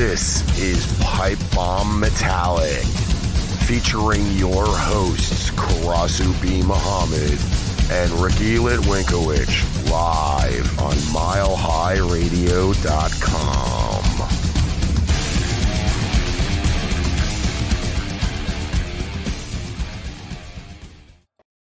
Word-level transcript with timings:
This 0.00 0.40
is 0.58 0.80
Pipe 1.00 1.38
Bomb 1.52 1.98
Metallic, 1.98 2.84
featuring 3.66 4.24
your 4.32 4.66
hosts 4.66 5.50
Karasu 5.50 6.40
B. 6.40 6.62
Muhammad 6.62 7.38
and 7.90 8.12
Ricky 8.22 8.58
Litwinkowicz, 8.58 9.90
live 9.90 10.78
on 10.78 10.94
MileHighRadio.com. 10.94 13.89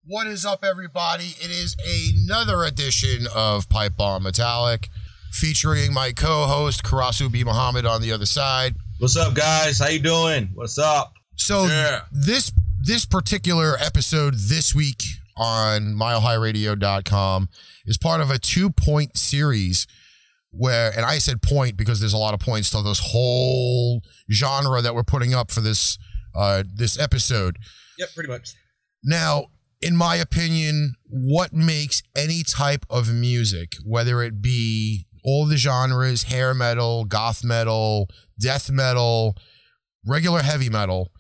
What 0.10 0.28
is 0.28 0.46
up, 0.46 0.64
everybody? 0.64 1.36
It 1.42 1.50
is 1.52 1.76
another 2.26 2.64
edition 2.64 3.28
of 3.36 3.68
Pipe 3.68 3.98
Bomb 3.98 4.24
Metallic, 4.24 4.90
featuring 5.32 5.94
my 5.94 6.14
co-host 6.14 6.84
Karasu 6.84 7.30
B. 7.32 7.44
Muhammad 7.44 7.86
on 7.86 8.02
the 8.02 8.12
other 8.14 8.26
side. 8.26 8.76
What's 9.00 9.18
up, 9.18 9.34
guys? 9.34 9.80
How 9.80 9.90
you 9.90 10.00
doing? 10.00 10.50
What's 10.54 10.78
up? 10.78 11.14
So 11.36 11.66
Yeah. 11.66 12.02
this 12.12 12.52
this 12.82 13.06
particular 13.06 13.76
episode 13.80 14.36
this 14.36 14.74
week 14.74 15.04
on 15.36 15.94
milehighradio.com 15.96 17.50
is 17.86 17.98
part 17.98 18.22
of 18.22 18.32
a 18.32 18.40
two-point 18.40 19.18
series 19.18 19.88
where 20.52 20.92
and 20.96 21.06
I 21.06 21.18
said 21.18 21.42
point 21.42 21.76
because 21.76 22.00
there's 22.00 22.14
a 22.14 22.18
lot 22.18 22.34
of 22.34 22.40
points 22.40 22.70
to 22.72 22.82
this 22.82 23.00
whole 23.12 24.02
genre 24.32 24.82
that 24.82 24.96
we're 24.96 25.04
putting 25.04 25.34
up 25.34 25.52
for 25.52 25.60
this 25.62 25.98
uh 26.34 26.64
this 26.74 26.98
episode. 26.98 27.58
Yep, 28.00 28.10
pretty 28.16 28.30
much. 28.30 28.52
Now, 29.04 29.48
in 29.82 29.96
my 29.96 30.16
opinion, 30.16 30.96
what 31.10 31.54
makes 31.54 32.02
any 32.16 32.44
type 32.44 32.86
of 32.90 33.14
music, 33.14 33.76
whether 33.86 34.22
it 34.22 34.42
be 34.42 35.06
all 35.24 35.46
the 35.46 35.58
genres, 35.58 36.24
hair 36.24 36.54
metal, 36.54 37.06
goth 37.06 37.44
metal, 37.44 38.10
death 38.40 38.70
metal, 38.70 39.36
regular 40.06 40.42
heavy 40.42 40.70
metal, 40.70 41.12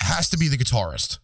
has 0.00 0.28
to 0.30 0.38
be 0.38 0.48
the 0.48 0.58
guitarist. 0.58 1.18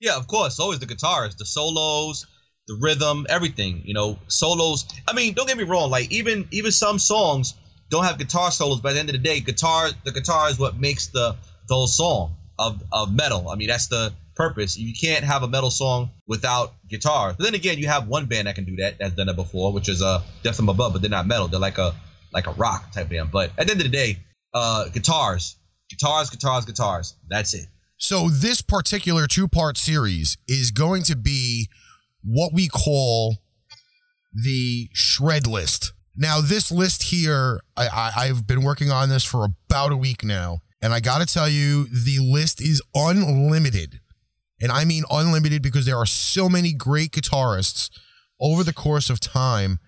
Yeah, 0.00 0.16
of 0.16 0.26
course. 0.26 0.60
Always 0.60 0.78
the 0.78 0.86
guitarist, 0.86 1.38
the 1.38 1.46
solos, 1.46 2.26
the 2.68 2.78
rhythm, 2.80 3.26
everything. 3.28 3.82
You 3.84 3.94
know, 3.94 4.18
solos. 4.28 4.86
I 5.08 5.12
mean, 5.14 5.34
don't 5.34 5.48
get 5.48 5.56
me 5.56 5.64
wrong. 5.64 5.90
Like 5.90 6.12
even 6.12 6.46
even 6.50 6.72
some 6.72 6.98
songs 6.98 7.54
don't 7.90 8.04
have 8.04 8.18
guitar 8.18 8.50
solos, 8.50 8.80
but 8.80 8.90
at 8.90 8.94
the 8.94 9.00
end 9.00 9.08
of 9.08 9.14
the 9.14 9.22
day, 9.22 9.40
guitar 9.40 9.90
the 10.04 10.12
guitar 10.12 10.50
is 10.50 10.58
what 10.58 10.78
makes 10.78 11.06
the 11.08 11.36
the 11.68 11.74
whole 11.74 11.86
song 11.86 12.36
of 12.58 12.82
of 12.92 13.14
metal. 13.14 13.48
I 13.48 13.56
mean, 13.56 13.68
that's 13.68 13.86
the 13.86 14.12
purpose. 14.36 14.76
You 14.78 14.94
can't 14.94 15.24
have 15.24 15.42
a 15.42 15.48
metal 15.48 15.70
song 15.70 16.10
without 16.26 16.74
guitar. 16.88 17.34
But 17.36 17.44
then 17.44 17.54
again, 17.54 17.78
you 17.78 17.88
have 17.88 18.06
one 18.06 18.26
band 18.26 18.46
that 18.46 18.54
can 18.54 18.64
do 18.64 18.76
that. 18.76 18.98
That's 18.98 19.14
done 19.14 19.28
it 19.28 19.36
before, 19.36 19.72
which 19.72 19.88
is 19.88 20.02
uh 20.02 20.22
Death 20.42 20.56
from 20.56 20.68
Above, 20.68 20.92
but 20.92 21.02
they're 21.02 21.10
not 21.10 21.26
metal. 21.26 21.48
They're 21.48 21.58
like 21.58 21.78
a 21.78 21.94
like 22.32 22.46
a 22.46 22.52
rock 22.52 22.92
type 22.92 23.08
band. 23.08 23.30
But 23.32 23.50
at 23.58 23.66
the 23.66 23.72
end 23.72 23.80
of 23.80 23.90
the 23.90 23.96
day, 23.96 24.18
uh, 24.54 24.88
guitars, 24.88 25.56
guitars, 25.88 26.30
guitars, 26.30 26.64
guitars. 26.64 27.14
That's 27.28 27.54
it. 27.54 27.66
So 27.98 28.28
this 28.28 28.60
particular 28.60 29.26
two-part 29.26 29.78
series 29.78 30.36
is 30.46 30.70
going 30.70 31.02
to 31.04 31.16
be 31.16 31.68
what 32.22 32.52
we 32.52 32.68
call 32.68 33.36
the 34.34 34.90
shred 34.92 35.46
list. 35.46 35.92
Now, 36.14 36.40
this 36.40 36.70
list 36.70 37.04
here, 37.04 37.60
I, 37.76 37.88
I, 37.88 38.12
I've 38.24 38.46
been 38.46 38.62
working 38.62 38.90
on 38.90 39.08
this 39.08 39.24
for 39.24 39.44
about 39.44 39.92
a 39.92 39.96
week 39.96 40.24
now, 40.24 40.58
and 40.82 40.92
I 40.92 41.00
got 41.00 41.26
to 41.26 41.32
tell 41.32 41.48
you, 41.48 41.86
the 41.86 42.18
list 42.20 42.60
is 42.60 42.82
unlimited. 42.94 44.00
And 44.60 44.72
I 44.72 44.84
mean 44.84 45.04
unlimited 45.10 45.62
because 45.62 45.86
there 45.86 45.96
are 45.96 46.06
so 46.06 46.48
many 46.48 46.72
great 46.72 47.10
guitarists 47.12 47.90
over 48.40 48.64
the 48.64 48.72
course 48.72 49.10
of 49.10 49.20
time. 49.20 49.78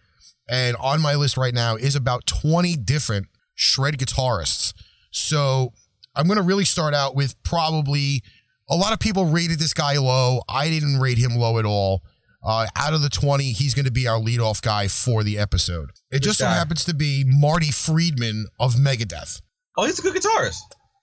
And 0.48 0.76
on 0.76 1.00
my 1.00 1.14
list 1.14 1.36
right 1.36 1.54
now 1.54 1.76
is 1.76 1.94
about 1.94 2.26
20 2.26 2.76
different 2.76 3.26
shred 3.54 3.98
guitarists. 3.98 4.72
So 5.10 5.72
I'm 6.14 6.26
going 6.26 6.38
to 6.38 6.42
really 6.42 6.64
start 6.64 6.94
out 6.94 7.14
with 7.14 7.40
probably 7.42 8.22
a 8.68 8.76
lot 8.76 8.92
of 8.92 9.00
people 9.00 9.26
rated 9.26 9.58
this 9.58 9.72
guy 9.74 9.96
low. 9.96 10.42
I 10.48 10.68
didn't 10.68 11.00
rate 11.00 11.18
him 11.18 11.36
low 11.36 11.58
at 11.58 11.64
all. 11.64 12.02
Uh, 12.42 12.66
out 12.76 12.94
of 12.94 13.02
the 13.02 13.08
20, 13.08 13.44
he's 13.52 13.74
going 13.74 13.84
to 13.84 13.90
be 13.90 14.06
our 14.06 14.18
leadoff 14.18 14.62
guy 14.62 14.88
for 14.88 15.24
the 15.24 15.38
episode. 15.38 15.90
It 16.10 16.22
just 16.22 16.38
so 16.38 16.46
happens 16.46 16.84
to 16.84 16.94
be 16.94 17.24
Marty 17.26 17.70
Friedman 17.72 18.46
of 18.60 18.74
Megadeth. 18.74 19.42
Oh, 19.76 19.86
he's 19.86 19.98
a 19.98 20.02
good 20.02 20.14
guitarist. 20.14 20.60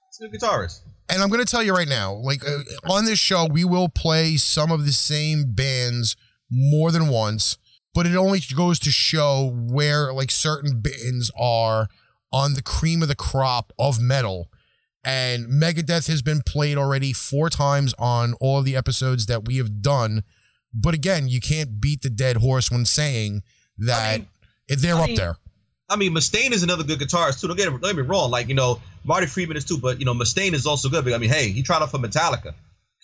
He's 0.09 0.21
a 0.21 0.29
good 0.29 0.39
guitarist. 0.39 0.79
And 1.09 1.21
I'm 1.21 1.29
going 1.29 1.43
to 1.43 1.49
tell 1.49 1.63
you 1.63 1.73
right 1.73 1.87
now, 1.87 2.13
like 2.13 2.47
uh, 2.47 2.59
on 2.89 3.05
this 3.05 3.19
show, 3.19 3.45
we 3.45 3.63
will 3.63 3.89
play 3.89 4.37
some 4.37 4.71
of 4.71 4.85
the 4.85 4.91
same 4.91 5.51
bands 5.53 6.15
more 6.49 6.91
than 6.91 7.07
once, 7.09 7.57
but 7.93 8.05
it 8.05 8.15
only 8.15 8.39
goes 8.55 8.79
to 8.79 8.91
show 8.91 9.51
where 9.53 10.11
like 10.11 10.31
certain 10.31 10.81
bands 10.81 11.31
are 11.39 11.87
on 12.31 12.53
the 12.53 12.61
cream 12.63 13.01
of 13.01 13.07
the 13.07 13.15
crop 13.15 13.71
of 13.77 14.01
metal. 14.01 14.49
And 15.03 15.45
Megadeth 15.45 16.07
has 16.07 16.23
been 16.23 16.41
played 16.41 16.77
already 16.77 17.13
four 17.13 17.51
times 17.51 17.93
on 17.99 18.33
all 18.41 18.59
of 18.59 18.65
the 18.65 18.75
episodes 18.75 19.27
that 19.27 19.45
we 19.45 19.57
have 19.57 19.83
done. 19.83 20.23
But 20.73 20.95
again, 20.95 21.27
you 21.27 21.39
can't 21.39 21.79
beat 21.79 22.01
the 22.01 22.09
dead 22.09 22.37
horse 22.37 22.71
when 22.71 22.85
saying 22.85 23.43
that 23.77 24.21
mean- 24.21 24.27
they're 24.67 24.95
I 24.95 25.03
up 25.03 25.15
there. 25.15 25.37
I 25.89 25.95
mean, 25.97 26.13
Mustaine 26.13 26.51
is 26.51 26.63
another 26.63 26.83
good 26.83 26.99
guitarist 26.99 27.41
too. 27.41 27.47
Don't 27.47 27.57
get, 27.57 27.65
don't 27.65 27.81
get 27.81 27.95
me 27.95 28.01
wrong. 28.01 28.31
Like 28.31 28.47
you 28.47 28.55
know, 28.55 28.79
Marty 29.03 29.27
Friedman 29.27 29.57
is 29.57 29.65
too, 29.65 29.77
but 29.77 29.99
you 29.99 30.05
know, 30.05 30.13
Mustaine 30.13 30.53
is 30.53 30.65
also 30.65 30.89
good. 30.89 31.05
But 31.05 31.13
I 31.13 31.17
mean, 31.17 31.29
hey, 31.29 31.49
he 31.49 31.61
tried 31.61 31.81
out 31.81 31.91
for 31.91 31.99
Metallica. 31.99 32.53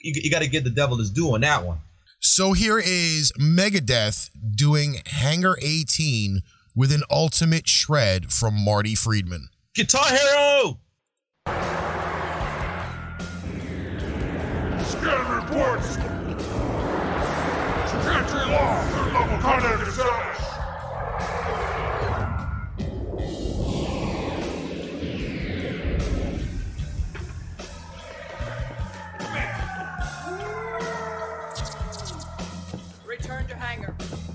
You, 0.02 0.14
you 0.16 0.32
got 0.32 0.42
to 0.42 0.48
give 0.48 0.64
the 0.64 0.72
devil 0.72 0.98
his 0.98 1.12
due 1.12 1.34
on 1.34 1.42
that 1.42 1.64
one. 1.64 1.78
So 2.20 2.54
here 2.54 2.80
is 2.80 3.32
Megadeth 3.40 4.30
doing 4.56 5.02
Hangar 5.06 5.58
18 5.62 6.42
with 6.76 6.92
an 6.92 7.04
ultimate 7.10 7.68
shred 7.68 8.32
from 8.32 8.56
Marty 8.56 8.96
Friedman. 8.96 9.50
Guitar 9.76 10.08
Hero. 10.08 10.78
Scan 14.86 15.36
reports. 15.36 15.88
Security 17.90 18.52
law. 18.52 18.84
The 18.90 19.14
local 19.14 19.38
contact 19.38 19.88
established. 19.88 19.92
Return 19.92 20.31
to 33.62 34.31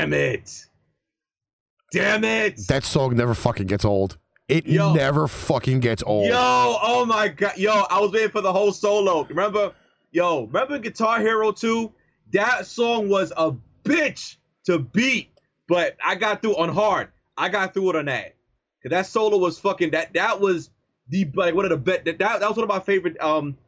Damn 0.00 0.12
it. 0.14 0.66
Damn 1.92 2.24
it. 2.24 2.66
That 2.68 2.84
song 2.84 3.16
never 3.16 3.34
fucking 3.34 3.66
gets 3.66 3.84
old. 3.84 4.16
It 4.48 4.66
Yo. 4.66 4.94
never 4.94 5.28
fucking 5.28 5.80
gets 5.80 6.02
old. 6.04 6.28
Yo, 6.28 6.34
oh 6.36 7.04
my 7.06 7.28
god. 7.28 7.56
Yo, 7.58 7.70
I 7.70 8.00
was 8.00 8.10
waiting 8.10 8.30
for 8.30 8.40
the 8.40 8.52
whole 8.52 8.72
solo. 8.72 9.24
Remember? 9.24 9.72
Yo, 10.10 10.44
remember 10.46 10.78
Guitar 10.78 11.20
Hero 11.20 11.52
2? 11.52 11.92
That 12.32 12.66
song 12.66 13.08
was 13.08 13.32
a 13.36 13.52
bitch 13.84 14.36
to 14.64 14.78
beat, 14.78 15.30
but 15.68 15.96
I 16.04 16.14
got 16.14 16.42
through 16.42 16.56
on 16.56 16.70
hard. 16.70 17.08
I 17.36 17.48
got 17.48 17.74
through 17.74 17.90
it 17.90 17.96
on 17.96 18.06
that. 18.06 18.34
Cause 18.82 18.90
that 18.90 19.06
solo 19.06 19.36
was 19.36 19.58
fucking 19.58 19.90
that 19.90 20.14
that 20.14 20.40
was 20.40 20.70
the 21.10 21.30
like 21.34 21.54
one 21.54 21.66
of 21.66 21.70
the 21.70 21.76
best 21.76 22.06
that, 22.06 22.18
that 22.18 22.40
that 22.40 22.48
was 22.48 22.56
one 22.56 22.64
of 22.64 22.68
my 22.70 22.80
favorite 22.80 23.20
um 23.20 23.58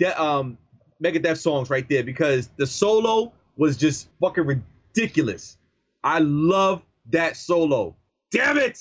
that 0.00 0.20
um 0.20 0.58
Megadeth 1.02 1.38
songs 1.38 1.70
right 1.70 1.88
there 1.88 2.02
because 2.02 2.50
the 2.56 2.66
solo 2.66 3.32
was 3.56 3.76
just 3.76 4.08
fucking 4.20 4.44
ridiculous. 4.44 5.55
I 6.06 6.20
love 6.20 6.82
that 7.10 7.36
solo. 7.36 7.96
Damn 8.30 8.58
it! 8.58 8.78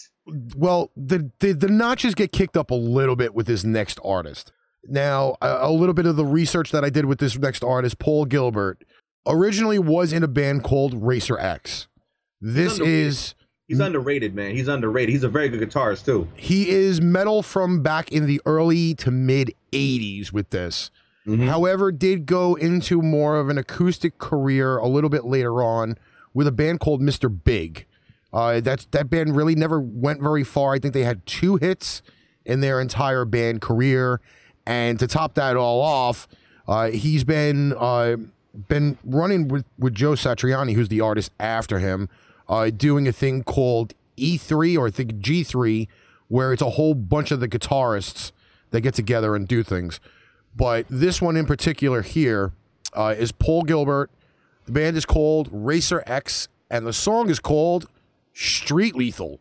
well, 0.56 0.92
the, 0.96 1.32
the 1.40 1.54
the 1.54 1.68
notches 1.68 2.14
get 2.16 2.32
kicked 2.32 2.56
up 2.56 2.70
a 2.72 2.76
little 2.76 3.16
bit 3.16 3.34
with 3.34 3.48
this 3.48 3.64
next 3.64 4.00
artist. 4.04 4.52
Now, 4.88 5.36
a, 5.42 5.58
a 5.68 5.72
little 5.72 5.96
bit 5.96 6.06
of 6.06 6.16
the 6.16 6.26
research 6.26 6.72
that 6.72 6.84
I 6.86 6.90
did 6.92 7.06
with 7.06 7.18
this 7.20 7.36
next 7.38 7.64
artist, 7.64 7.98
Paul 7.98 8.26
Gilbert, 8.26 8.84
originally 9.28 9.80
was 9.80 10.14
in 10.14 10.24
a 10.24 10.28
band 10.28 10.64
called 10.64 10.94
Racer 11.04 11.40
X. 11.40 11.88
This 12.40 12.80
is 12.80 13.34
He's 13.68 13.80
underrated, 13.80 14.36
man. 14.36 14.56
He's 14.56 14.68
underrated. 14.68 15.10
He's 15.10 15.24
a 15.24 15.30
very 15.30 15.50
good 15.50 15.68
guitarist 15.68 16.06
too. 16.06 16.28
he 16.36 16.70
is 16.70 17.02
metal 17.02 17.42
from 17.42 17.82
back 17.82 18.12
in 18.12 18.28
the 18.28 18.40
early 18.46 18.94
to 18.96 19.10
mid 19.10 19.52
80s 19.72 20.32
with 20.32 20.52
this. 20.52 20.92
Mhm. 21.26 21.48
However, 21.48 21.92
did 21.92 22.28
go 22.28 22.54
into 22.54 23.02
more 23.02 23.38
of 23.40 23.50
an 23.50 23.58
acoustic 23.58 24.20
career 24.20 24.78
a 24.78 24.88
little 24.88 25.10
bit 25.10 25.26
later 25.26 25.64
on 25.64 25.98
with 26.36 26.46
a 26.46 26.52
band 26.52 26.80
called 26.80 27.02
Mr. 27.02 27.36
Big. 27.44 27.88
Uh, 28.32 28.60
that's 28.60 28.86
that 28.88 29.10
band 29.10 29.36
really 29.36 29.56
never 29.56 29.80
went 29.80 30.22
very 30.22 30.44
far. 30.44 30.74
I 30.74 30.80
think 30.80 30.94
they 30.94 31.06
had 31.06 31.26
two 31.26 31.56
hits 31.56 32.04
in 32.44 32.60
their 32.60 32.80
entire 32.80 33.26
band 33.26 33.62
career, 33.62 34.22
and 34.68 35.00
to 35.00 35.08
top 35.08 35.34
that 35.36 35.56
all 35.56 35.82
off, 35.82 36.28
uh, 36.68 36.92
he's 36.92 37.24
been 37.24 37.74
uh, 37.74 38.18
been 38.68 38.98
running 39.04 39.48
with 39.48 39.66
with 39.80 39.96
Joe 39.96 40.12
Satriani, 40.12 40.74
who's 40.74 40.90
the 40.90 41.02
artist 41.02 41.32
after 41.40 41.80
him, 41.80 42.10
uh, 42.50 42.70
doing 42.70 43.08
a 43.08 43.14
thing 43.14 43.44
called 43.44 43.94
E3 44.18 44.78
or 44.78 44.88
I 44.88 44.92
think 44.92 45.16
G3, 45.16 45.88
where 46.28 46.52
it's 46.52 46.62
a 46.62 46.72
whole 46.72 46.94
bunch 46.94 47.32
of 47.32 47.40
the 47.40 47.48
guitarists 47.48 48.34
that 48.72 48.82
get 48.82 48.94
together 48.94 49.36
and 49.36 49.48
do 49.48 49.64
things. 49.64 50.02
But 50.54 50.86
this 50.90 51.22
one 51.22 51.38
in 51.38 51.46
particular 51.46 52.02
here 52.02 52.52
uh, 52.94 53.16
is 53.18 53.32
Paul 53.32 53.64
Gilbert. 53.64 54.10
The 54.66 54.72
band 54.72 54.98
is 54.98 55.06
called 55.06 55.48
Racer 55.52 56.04
X, 56.08 56.48
and 56.72 56.88
the 56.88 56.94
song 56.94 57.30
is 57.30 57.40
called 57.40 57.88
Street 58.34 58.96
Lethal. 58.96 59.40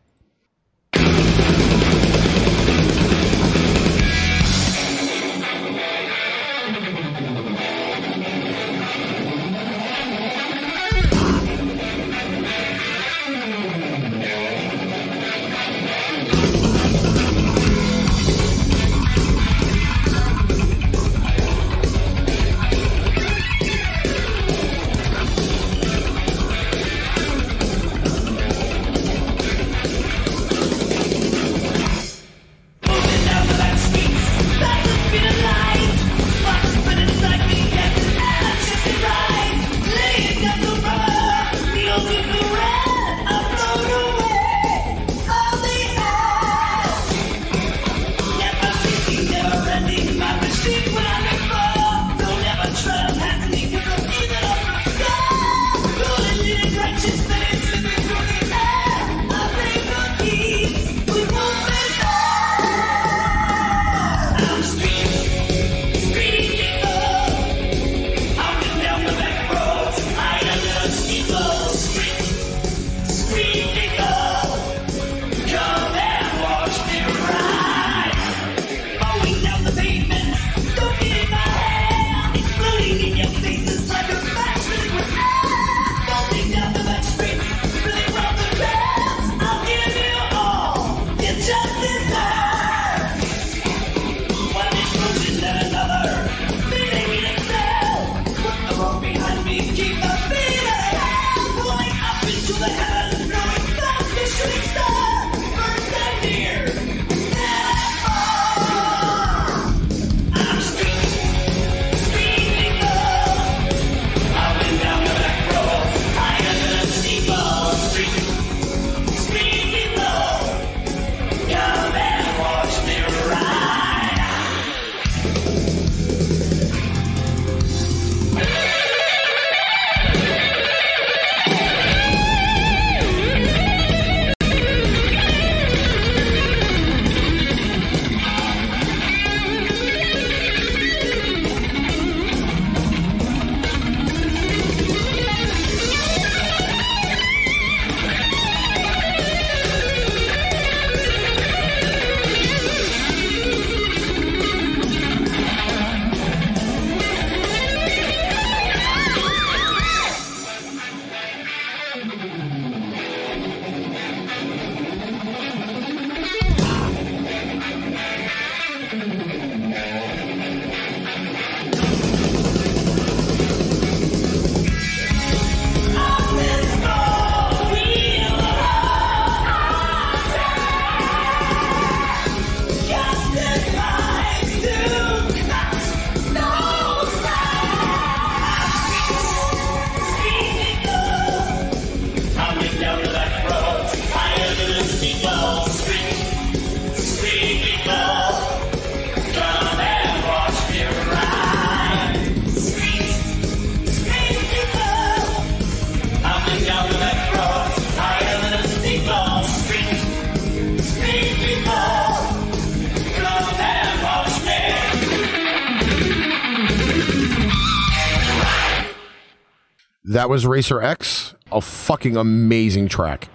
That 220.25 220.29
was 220.31 220.47
Racer 220.47 220.81
X, 220.81 221.35
a 221.51 221.61
fucking 221.61 222.17
amazing 222.17 222.87
track. 222.87 223.29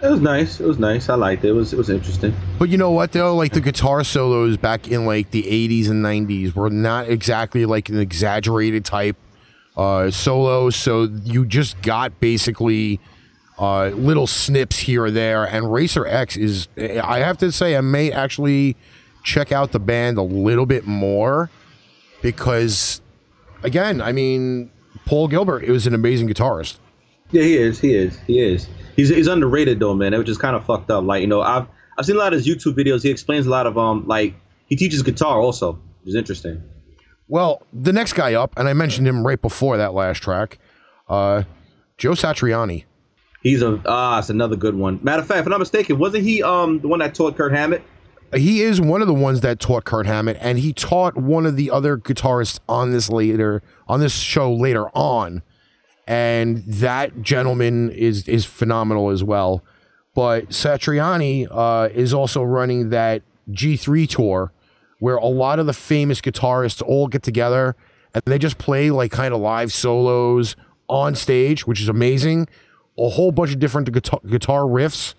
It 0.00 0.08
was 0.08 0.20
nice. 0.20 0.60
It 0.60 0.64
was 0.64 0.78
nice. 0.78 1.08
I 1.08 1.16
liked 1.16 1.44
it. 1.44 1.48
It 1.48 1.52
was 1.54 1.72
it 1.72 1.76
was 1.76 1.90
interesting. 1.90 2.32
But 2.56 2.68
you 2.68 2.78
know 2.78 2.92
what 2.92 3.10
though? 3.10 3.34
Like 3.34 3.52
the 3.52 3.60
guitar 3.60 4.04
solos 4.04 4.56
back 4.56 4.86
in 4.86 5.06
like 5.06 5.32
the 5.32 5.42
80s 5.42 5.90
and 5.90 6.04
90s 6.04 6.54
were 6.54 6.70
not 6.70 7.08
exactly 7.08 7.66
like 7.66 7.88
an 7.88 7.98
exaggerated 7.98 8.84
type 8.84 9.16
uh 9.76 10.12
solo, 10.12 10.70
so 10.70 11.08
you 11.24 11.46
just 11.46 11.82
got 11.82 12.20
basically 12.20 13.00
uh 13.58 13.86
little 13.88 14.28
snips 14.28 14.78
here 14.78 15.02
or 15.02 15.10
there 15.10 15.46
and 15.46 15.72
Racer 15.72 16.06
X 16.06 16.36
is 16.36 16.68
I 16.78 17.18
have 17.18 17.38
to 17.38 17.50
say 17.50 17.76
I 17.76 17.80
may 17.80 18.12
actually 18.12 18.76
check 19.24 19.50
out 19.50 19.72
the 19.72 19.80
band 19.80 20.16
a 20.16 20.22
little 20.22 20.66
bit 20.66 20.86
more 20.86 21.50
because 22.22 23.00
again, 23.64 24.00
I 24.00 24.12
mean 24.12 24.70
Paul 25.06 25.28
Gilbert 25.28 25.64
is 25.64 25.86
an 25.86 25.94
amazing 25.94 26.28
guitarist. 26.28 26.78
Yeah, 27.30 27.42
he 27.42 27.56
is. 27.56 27.80
He 27.80 27.94
is. 27.94 28.18
He 28.26 28.40
is. 28.40 28.68
He's 28.96 29.08
he's 29.08 29.26
underrated 29.26 29.80
though, 29.80 29.94
man. 29.94 30.16
Which 30.18 30.28
is 30.28 30.36
kind 30.36 30.54
of 30.54 30.64
fucked 30.66 30.90
up. 30.90 31.04
Like 31.04 31.22
you 31.22 31.26
know, 31.26 31.40
I've 31.40 31.66
I've 31.96 32.04
seen 32.04 32.16
a 32.16 32.18
lot 32.18 32.32
of 32.32 32.44
his 32.44 32.46
YouTube 32.46 32.74
videos. 32.74 33.02
He 33.02 33.10
explains 33.10 33.46
a 33.46 33.50
lot 33.50 33.66
of 33.66 33.78
um 33.78 34.06
like 34.06 34.34
he 34.66 34.76
teaches 34.76 35.02
guitar 35.02 35.40
also, 35.40 35.72
which 36.02 36.08
is 36.10 36.14
interesting. 36.14 36.62
Well, 37.28 37.62
the 37.72 37.92
next 37.92 38.12
guy 38.12 38.34
up, 38.34 38.52
and 38.56 38.68
I 38.68 38.72
mentioned 38.72 39.06
him 39.08 39.26
right 39.26 39.40
before 39.40 39.76
that 39.76 39.94
last 39.94 40.22
track, 40.22 40.58
uh, 41.08 41.42
Joe 41.98 42.12
Satriani. 42.12 42.84
He's 43.42 43.62
a 43.62 43.80
ah, 43.86 44.18
it's 44.18 44.30
another 44.30 44.56
good 44.56 44.74
one. 44.74 44.98
Matter 45.02 45.22
of 45.22 45.28
fact, 45.28 45.40
if 45.40 45.46
I'm 45.46 45.50
not 45.50 45.60
mistaken, 45.60 45.98
wasn't 45.98 46.24
he 46.24 46.42
um 46.42 46.80
the 46.80 46.88
one 46.88 46.98
that 46.98 47.14
taught 47.14 47.36
Kurt 47.36 47.52
Hammett? 47.52 47.82
He 48.34 48.62
is 48.62 48.80
one 48.80 49.02
of 49.02 49.08
the 49.08 49.14
ones 49.14 49.40
that 49.40 49.60
taught 49.60 49.84
Kurt 49.84 50.06
Hammett, 50.06 50.36
and 50.40 50.58
he 50.58 50.72
taught 50.72 51.16
one 51.16 51.46
of 51.46 51.56
the 51.56 51.70
other 51.70 51.96
guitarists 51.96 52.58
on 52.68 52.90
this 52.90 53.08
later 53.08 53.62
on 53.88 54.00
this 54.00 54.14
show 54.14 54.52
later 54.52 54.88
on, 54.96 55.42
and 56.06 56.64
that 56.64 57.22
gentleman 57.22 57.90
is 57.90 58.26
is 58.28 58.44
phenomenal 58.44 59.10
as 59.10 59.22
well. 59.22 59.62
But 60.14 60.48
Satriani 60.48 61.46
uh, 61.50 61.90
is 61.92 62.14
also 62.14 62.42
running 62.42 62.90
that 62.90 63.22
G3 63.50 64.08
tour, 64.08 64.52
where 64.98 65.16
a 65.16 65.26
lot 65.26 65.58
of 65.58 65.66
the 65.66 65.72
famous 65.72 66.20
guitarists 66.20 66.82
all 66.82 67.06
get 67.06 67.22
together 67.22 67.76
and 68.14 68.22
they 68.24 68.38
just 68.38 68.56
play 68.56 68.90
like 68.90 69.12
kind 69.12 69.34
of 69.34 69.40
live 69.40 69.72
solos 69.72 70.56
on 70.88 71.14
stage, 71.14 71.66
which 71.66 71.80
is 71.80 71.88
amazing. 71.88 72.48
A 72.98 73.10
whole 73.10 73.30
bunch 73.30 73.52
of 73.52 73.58
different 73.58 73.92
guitar, 73.92 74.20
guitar 74.26 74.62
riffs. 74.62 75.14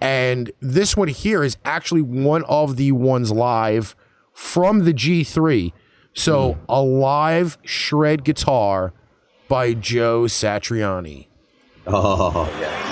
And 0.00 0.52
this 0.60 0.96
one 0.96 1.08
here 1.08 1.42
is 1.42 1.56
actually 1.64 2.02
one 2.02 2.44
of 2.44 2.76
the 2.76 2.92
ones 2.92 3.32
live 3.32 3.96
from 4.32 4.84
the 4.84 4.94
G3. 4.94 5.72
So 6.14 6.54
hmm. 6.54 6.64
a 6.68 6.82
live 6.82 7.58
shred 7.64 8.24
guitar 8.24 8.92
by 9.48 9.74
Joe 9.74 10.22
Satriani. 10.22 11.26
Oh 11.86 12.48
yeah. 12.60 12.87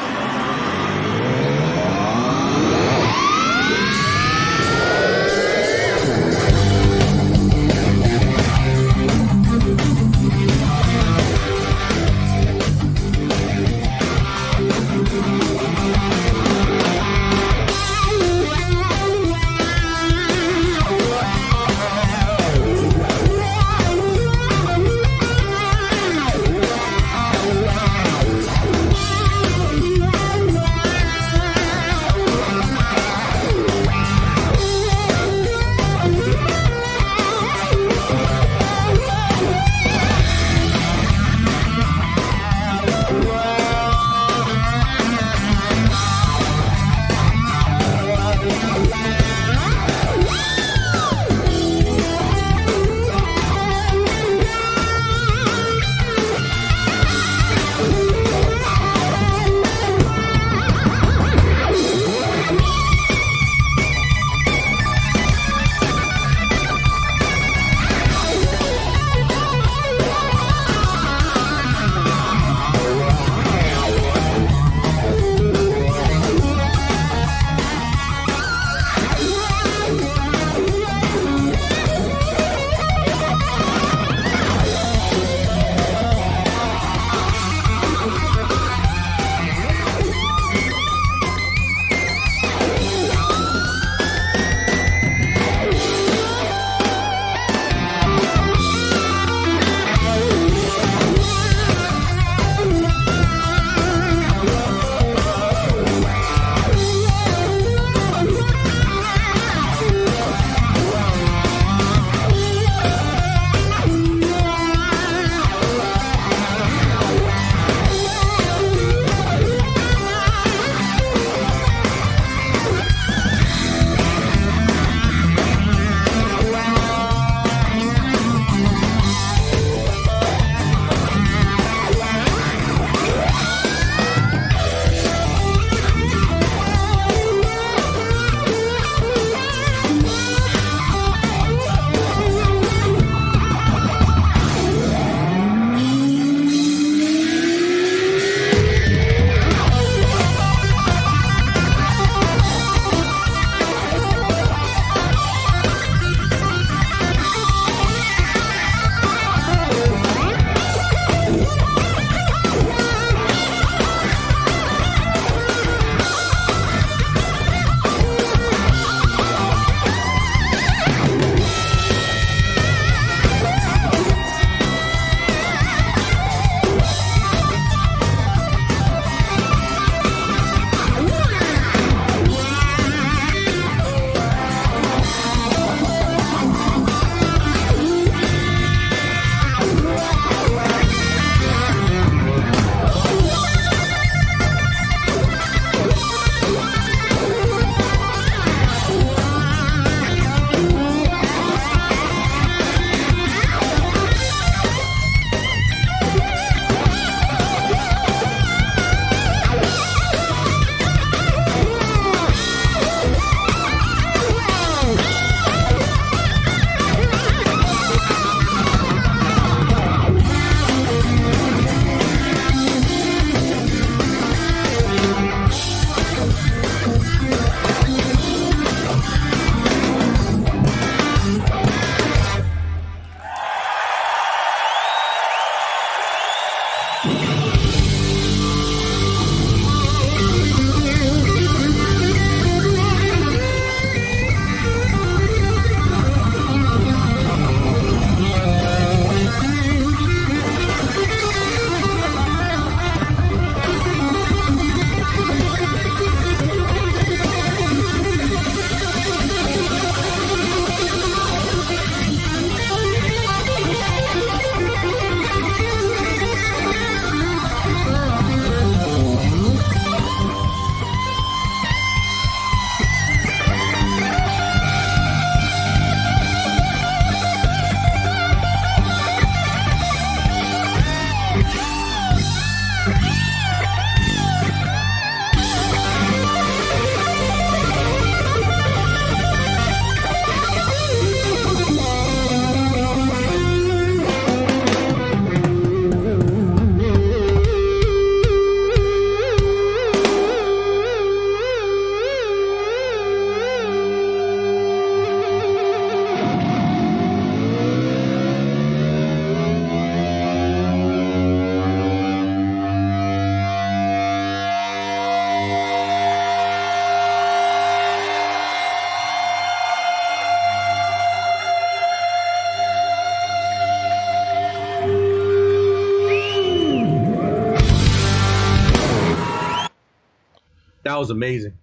That 330.86 330.96
was 330.98 331.10
amazing. 331.10 331.54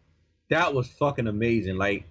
That 0.50 0.74
was 0.74 0.88
fucking 0.88 1.28
amazing. 1.28 1.78
Like 1.78 2.04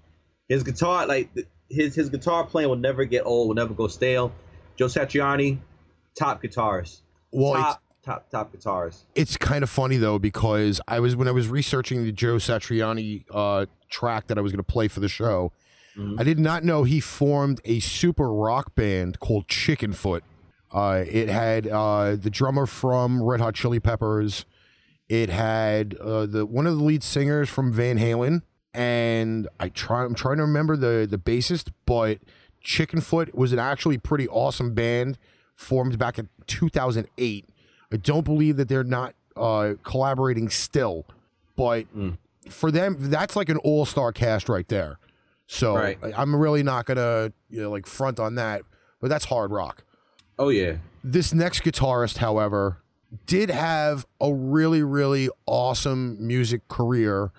his 0.49 0.63
guitar, 0.63 1.07
like 1.07 1.29
his 1.69 1.95
his 1.95 2.09
guitar 2.09 2.45
playing 2.47 2.71
will 2.71 2.77
never 2.77 3.05
get 3.05 3.27
old, 3.27 3.49
will 3.49 3.55
never 3.55 3.75
go 3.75 3.87
stale. 3.87 4.33
Joe 4.77 4.87
Satriani, 4.87 5.59
top 6.19 6.43
guitarist. 6.43 7.03
Well, 7.31 7.55
top, 7.55 7.83
top, 8.03 8.31
top 8.31 8.53
guitarist. 8.55 9.03
it's 9.15 9.37
kind 9.37 9.63
of 9.63 9.69
funny 9.69 9.99
though 9.99 10.19
because 10.19 10.81
I 10.89 11.01
was 11.01 11.15
when 11.15 11.29
I 11.29 11.33
was 11.33 11.49
researching 11.49 12.03
the 12.03 12.13
Joe 12.13 12.37
Satriani 12.37 13.25
uh, 13.31 13.67
track 13.91 14.29
that 14.29 14.39
I 14.39 14.41
was 14.41 14.53
going 14.53 14.65
to 14.65 14.73
play 14.73 14.89
for 14.89 15.01
the 15.01 15.09
show. 15.09 15.53
Mhm. 15.99 16.19
I 16.19 16.25
did 16.25 16.39
not 16.39 16.65
know 16.65 16.85
he 16.85 17.01
formed 17.01 17.61
a 17.67 17.81
super 17.81 18.33
rock 18.33 18.75
band 18.75 19.21
called 19.21 19.49
Chickenfoot. 19.49 20.23
Uh, 20.73 21.05
it 21.07 21.29
had 21.29 21.69
uh, 21.69 22.17
the 22.17 22.31
drummer 22.31 22.65
from 22.65 23.23
Red 23.23 23.41
Hot 23.41 23.55
Chili 23.55 23.79
Peppers. 23.79 24.47
It 25.13 25.29
had 25.29 25.95
uh, 26.01 26.25
the 26.25 26.47
one 26.47 26.67
of 26.67 26.79
the 26.79 26.83
lead 26.83 27.03
singers 27.03 27.51
from 27.51 27.71
Van 27.71 27.99
Halen, 27.99 28.41
and 28.73 29.47
I 29.61 29.69
try 29.69 30.05
I'm 30.05 30.15
trying 30.15 30.39
to 30.39 30.43
remember 30.45 30.75
the 30.75 31.07
the 31.09 31.19
bassist, 31.19 31.69
but 31.85 32.19
Chickenfoot 32.65 33.35
was 33.35 33.53
an 33.53 33.59
actually 33.59 33.99
pretty 33.99 34.27
awesome 34.29 34.73
band 34.73 35.19
formed 35.55 35.99
back 35.99 36.19
in 36.19 36.29
2008. 36.47 37.47
I 37.93 37.97
don't 37.97 38.25
believe 38.25 38.57
that 38.57 38.69
they're 38.69 38.85
not 38.85 39.15
uh, 39.37 39.75
collaborating 39.83 40.49
still, 40.49 41.05
but 41.57 41.85
Mm. 41.95 42.17
for 42.49 42.71
them, 42.71 42.97
that's 42.99 43.37
like 43.37 43.49
an 43.51 43.59
all 43.59 43.85
star 43.85 44.13
cast 44.13 44.49
right 44.49 44.67
there. 44.69 44.99
So 45.47 45.75
Right. 45.77 45.99
I'm 46.17 46.35
really 46.35 46.63
not 46.63 46.87
gonna 46.87 47.33
you 47.51 47.61
know, 47.63 47.71
like 47.71 47.87
front 47.87 48.19
on 48.19 48.37
that, 48.37 48.63
but 49.01 49.09
that's 49.09 49.27
hard 49.27 49.51
rock. 49.51 49.85
Oh 50.39 50.49
yeah. 50.49 50.77
This 51.05 51.35
next 51.35 51.65
guitarist, 51.65 52.17
however, 52.19 52.79
did 53.27 53.51
have 53.51 54.07
a 54.21 54.33
really, 54.33 54.83
really 54.83 55.29
awesome 55.47 56.17
music 56.25 56.67
career. 56.69 57.33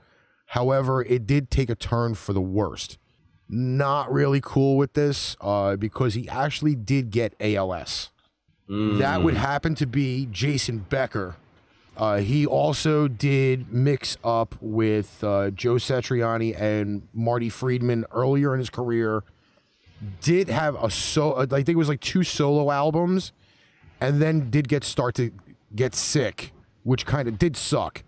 However, 0.48 1.02
it 1.04 1.26
did 1.26 1.50
take 1.50 1.70
a 1.70 1.76
turn 1.76 2.16
for 2.16 2.34
the 2.34 2.42
worst. 2.42 2.98
Not 3.50 4.12
really 4.12 4.40
cool 4.42 4.78
with 4.78 4.94
this 4.94 5.36
uh, 5.42 5.76
because 5.76 6.14
he 6.14 6.30
actually 6.30 6.76
did 6.76 7.12
get 7.12 7.36
ALS. 7.40 8.10
That 9.00 9.22
would 9.24 9.34
happen 9.36 9.76
to 9.76 9.86
be 9.86 10.28
Jason 10.32 10.80
Becker. 10.80 11.36
Uh, 11.96 12.18
he 12.18 12.46
also 12.46 13.08
did 13.08 13.72
mix 13.72 14.18
up 14.24 14.56
with 14.62 15.24
uh, 15.24 15.52
Joe 15.52 15.76
Satriani 15.76 16.60
and 16.60 17.08
Marty 17.14 17.50
Friedman 17.50 18.06
earlier 18.12 18.54
in 18.54 18.60
his 18.60 18.70
career. 18.70 19.24
Did 20.22 20.50
have 20.50 20.82
a 20.82 20.90
so 20.90 21.36
I 21.36 21.46
think 21.46 21.70
it 21.70 21.76
was 21.76 21.90
like 21.90 22.02
two 22.02 22.24
solo 22.24 22.72
albums, 22.72 23.32
and 24.02 24.22
then 24.22 24.50
did 24.50 24.68
get 24.68 24.84
start 24.84 25.16
to 25.16 25.32
get 25.76 25.96
sick, 25.96 26.52
which 26.84 27.06
kind 27.06 27.28
of 27.28 27.38
did 27.38 27.56
suck. 27.56 28.04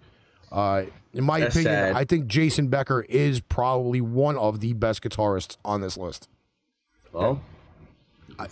Uh, 0.51 0.83
in 1.13 1.23
my 1.23 1.39
That's 1.39 1.55
opinion, 1.55 1.73
sad. 1.73 1.95
I 1.95 2.05
think 2.05 2.27
Jason 2.27 2.67
Becker 2.67 3.01
is 3.07 3.39
probably 3.39 4.01
one 4.01 4.37
of 4.37 4.59
the 4.59 4.73
best 4.73 5.01
guitarists 5.01 5.57
on 5.63 5.81
this 5.81 5.97
list. 5.97 6.27
Well, 7.11 7.41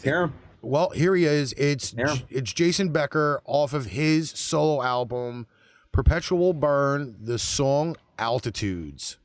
hear 0.01 0.23
him. 0.23 0.33
Well, 0.61 0.89
here 0.91 1.13
he 1.15 1.25
is. 1.25 1.53
It's 1.53 1.93
it's 2.29 2.53
Jason 2.53 2.89
Becker 2.89 3.41
off 3.45 3.73
of 3.73 3.87
his 3.87 4.31
solo 4.31 4.81
album 4.81 5.45
Perpetual 5.91 6.53
Burn, 6.53 7.15
the 7.21 7.37
song 7.37 7.95
Altitudes. 8.17 9.17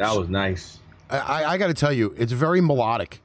That 0.00 0.16
was 0.16 0.28
nice. 0.28 0.78
I, 1.10 1.18
I, 1.18 1.50
I 1.52 1.58
got 1.58 1.68
to 1.68 1.74
tell 1.74 1.92
you, 1.92 2.14
it's 2.16 2.32
very 2.32 2.60
melodic. 2.60 3.20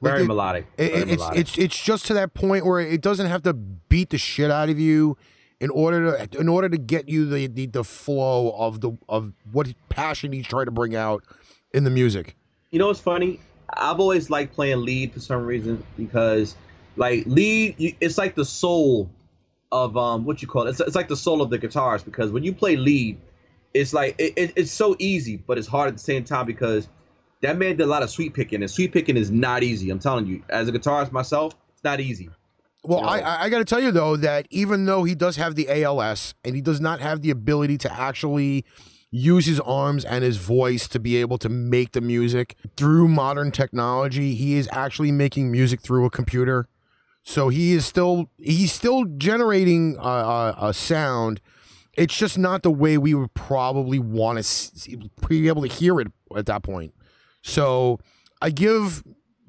Like 0.00 0.12
Very 0.12 0.22
it- 0.24 0.26
melodic. 0.28 0.66
It, 0.78 0.88
Very 0.90 1.02
it- 1.02 1.08
it's 1.10 1.18
melodic. 1.20 1.40
it's 1.40 1.58
it's 1.58 1.82
just 1.82 2.06
to 2.06 2.14
that 2.14 2.32
point 2.34 2.64
where 2.64 2.80
it 2.80 3.00
doesn't 3.02 3.26
have 3.26 3.42
to 3.42 3.52
beat 3.52 4.10
the 4.10 4.18
shit 4.18 4.50
out 4.50 4.68
of 4.68 4.78
you 4.78 5.16
in 5.60 5.68
order 5.70 6.26
to 6.26 6.38
in 6.40 6.48
order 6.48 6.68
to 6.70 6.78
get 6.78 7.08
you 7.08 7.26
the 7.26 7.46
the, 7.46 7.66
the 7.66 7.84
flow 7.84 8.52
of 8.56 8.80
the 8.80 8.92
of 9.08 9.32
what 9.52 9.74
passion 9.90 10.32
he's 10.32 10.46
trying 10.46 10.64
to 10.66 10.70
bring 10.70 10.94
out 10.96 11.22
in 11.74 11.84
the 11.84 11.90
music. 11.90 12.36
you 12.70 12.78
know 12.78 12.86
what's 12.88 13.00
funny? 13.00 13.40
I've 13.76 14.00
always 14.00 14.30
liked 14.30 14.54
playing 14.54 14.82
lead 14.84 15.12
for 15.12 15.20
some 15.20 15.44
reason 15.46 15.84
because, 15.96 16.56
like, 16.96 17.22
lead, 17.26 17.76
it's 18.00 18.18
like 18.18 18.34
the 18.34 18.44
soul 18.44 19.08
of 19.70 19.96
um 19.96 20.24
what 20.24 20.40
you 20.42 20.48
call 20.48 20.66
it. 20.66 20.70
It's, 20.70 20.80
it's 20.80 20.96
like 20.96 21.08
the 21.08 21.16
soul 21.16 21.42
of 21.42 21.50
the 21.50 21.58
guitars 21.58 22.02
because 22.02 22.30
when 22.32 22.42
you 22.42 22.52
play 22.52 22.76
lead, 22.76 23.18
it's 23.74 23.92
like 23.92 24.16
it, 24.18 24.32
it, 24.36 24.52
it's 24.56 24.72
so 24.72 24.96
easy, 24.98 25.36
but 25.36 25.58
it's 25.58 25.68
hard 25.68 25.88
at 25.88 25.94
the 25.94 26.02
same 26.02 26.24
time 26.24 26.46
because 26.46 26.88
that 27.42 27.56
man 27.56 27.76
did 27.76 27.84
a 27.84 27.86
lot 27.86 28.02
of 28.02 28.10
sweep 28.10 28.34
picking, 28.34 28.62
and 28.62 28.70
sweep 28.70 28.92
picking 28.92 29.16
is 29.16 29.30
not 29.30 29.62
easy. 29.62 29.90
I'm 29.90 29.98
telling 29.98 30.26
you, 30.26 30.42
as 30.48 30.68
a 30.68 30.72
guitarist 30.72 31.12
myself, 31.12 31.54
it's 31.72 31.84
not 31.84 32.00
easy. 32.00 32.30
Well, 32.82 33.00
You 33.00 33.04
know? 33.04 33.10
I 33.10 33.18
I, 33.18 33.42
I 33.44 33.48
got 33.48 33.58
to 33.58 33.64
tell 33.64 33.80
you 33.80 33.90
though 33.90 34.16
that 34.16 34.46
even 34.50 34.86
though 34.86 35.04
he 35.04 35.14
does 35.14 35.36
have 35.36 35.54
the 35.54 35.68
ALS 35.82 36.34
and 36.44 36.54
he 36.54 36.60
does 36.60 36.80
not 36.80 37.00
have 37.00 37.22
the 37.22 37.30
ability 37.30 37.78
to 37.78 37.92
actually 37.92 38.64
use 39.10 39.46
his 39.46 39.58
arms 39.60 40.04
and 40.04 40.22
his 40.22 40.36
voice 40.36 40.86
to 40.88 41.00
be 41.00 41.16
able 41.16 41.36
to 41.38 41.48
make 41.48 41.92
the 41.92 42.00
music 42.00 42.56
through 42.76 43.08
modern 43.08 43.50
technology, 43.50 44.34
he 44.34 44.54
is 44.54 44.68
actually 44.72 45.10
making 45.10 45.50
music 45.50 45.80
through 45.80 46.04
a 46.04 46.10
computer. 46.10 46.68
So 47.22 47.48
he 47.48 47.72
is 47.72 47.84
still 47.84 48.30
he's 48.38 48.72
still 48.72 49.04
generating 49.04 49.96
a, 49.98 50.08
a, 50.08 50.56
a 50.68 50.74
sound. 50.74 51.40
It's 51.94 52.16
just 52.16 52.38
not 52.38 52.62
the 52.62 52.70
way 52.70 52.96
we 52.98 53.14
would 53.14 53.34
probably 53.34 53.98
want 53.98 54.42
to 54.44 55.10
be 55.28 55.48
able 55.48 55.62
to 55.62 55.68
hear 55.68 56.00
it 56.00 56.08
at 56.36 56.46
that 56.46 56.62
point. 56.62 56.94
So 57.42 57.98
I 58.40 58.50
give 58.50 59.02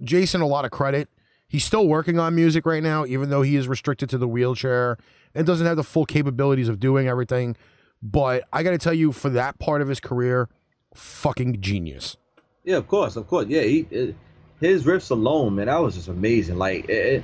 Jason 0.04 0.42
a 0.42 0.48
lot 0.48 0.66
of 0.66 0.72
credit. 0.72 1.08
He's 1.48 1.64
still 1.66 1.88
working 1.88 2.18
on 2.18 2.34
music 2.34 2.66
right 2.66 2.82
now, 2.82 3.06
even 3.06 3.30
though 3.30 3.42
he 3.42 3.56
is 3.58 3.68
restricted 3.68 4.10
to 4.12 4.18
the 4.18 4.28
wheelchair 4.28 4.98
and 5.36 5.46
doesn't 5.46 5.68
have 5.68 5.76
the 5.78 5.84
full 5.84 6.06
capabilities 6.06 6.70
of 6.70 6.80
doing 6.80 7.08
everything. 7.08 7.56
But 8.02 8.46
I 8.52 8.64
got 8.64 8.72
to 8.72 8.78
tell 8.78 8.94
you, 8.94 9.12
for 9.12 9.30
that 9.30 9.60
part 9.60 9.82
of 9.82 9.88
his 9.88 10.00
career, 10.00 10.50
fucking 10.96 11.62
genius. 11.62 12.18
Yeah, 12.64 12.78
of 12.78 12.88
course, 12.88 13.16
of 13.16 13.28
course. 13.28 13.48
Yeah, 13.48 13.62
he, 13.62 13.86
it, 13.92 14.16
his 14.60 14.86
riffs 14.86 15.12
alone, 15.12 15.56
man, 15.56 15.68
that 15.68 15.78
was 15.78 15.96
just 15.96 16.08
amazing. 16.08 16.58
Like, 16.58 16.86
it, 16.90 16.92
it- 17.16 17.24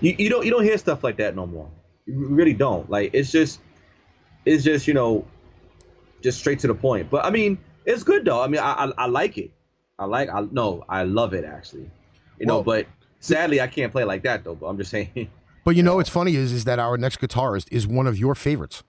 you, 0.00 0.14
you 0.18 0.28
don't 0.28 0.44
you 0.44 0.50
don't 0.50 0.64
hear 0.64 0.76
stuff 0.76 1.02
like 1.04 1.16
that 1.18 1.34
no 1.36 1.46
more. 1.46 1.70
You 2.06 2.26
really 2.28 2.52
don't. 2.52 2.90
Like, 2.90 3.10
it's 3.14 3.30
just, 3.30 3.60
it's 4.44 4.64
just 4.64 4.86
you 4.86 4.94
know, 4.94 5.24
just 6.22 6.38
straight 6.38 6.58
to 6.60 6.66
the 6.66 6.74
point. 6.74 7.10
But 7.10 7.24
I 7.24 7.30
mean, 7.30 7.58
it's 7.84 8.02
good 8.02 8.24
though. 8.24 8.42
I 8.42 8.46
mean, 8.46 8.60
I 8.60 8.86
I, 8.86 8.92
I 8.98 9.06
like 9.06 9.38
it. 9.38 9.50
I 9.98 10.06
like. 10.06 10.28
I 10.28 10.46
no, 10.50 10.84
I 10.88 11.04
love 11.04 11.34
it 11.34 11.44
actually. 11.44 11.90
You 12.38 12.46
know, 12.46 12.62
but 12.62 12.86
sadly, 13.20 13.60
I 13.60 13.66
can't 13.66 13.92
play 13.92 14.04
like 14.04 14.22
that 14.24 14.44
though. 14.44 14.54
But 14.54 14.66
I'm 14.66 14.78
just 14.78 14.90
saying. 14.90 15.30
But 15.64 15.76
you 15.76 15.82
know 15.82 15.96
what's 15.96 16.10
funny 16.10 16.36
is 16.36 16.52
is 16.52 16.64
that 16.64 16.78
our 16.78 16.98
next 16.98 17.20
guitarist 17.20 17.68
is 17.72 17.86
one 17.86 18.06
of 18.06 18.18
your 18.18 18.34
favorites 18.34 18.82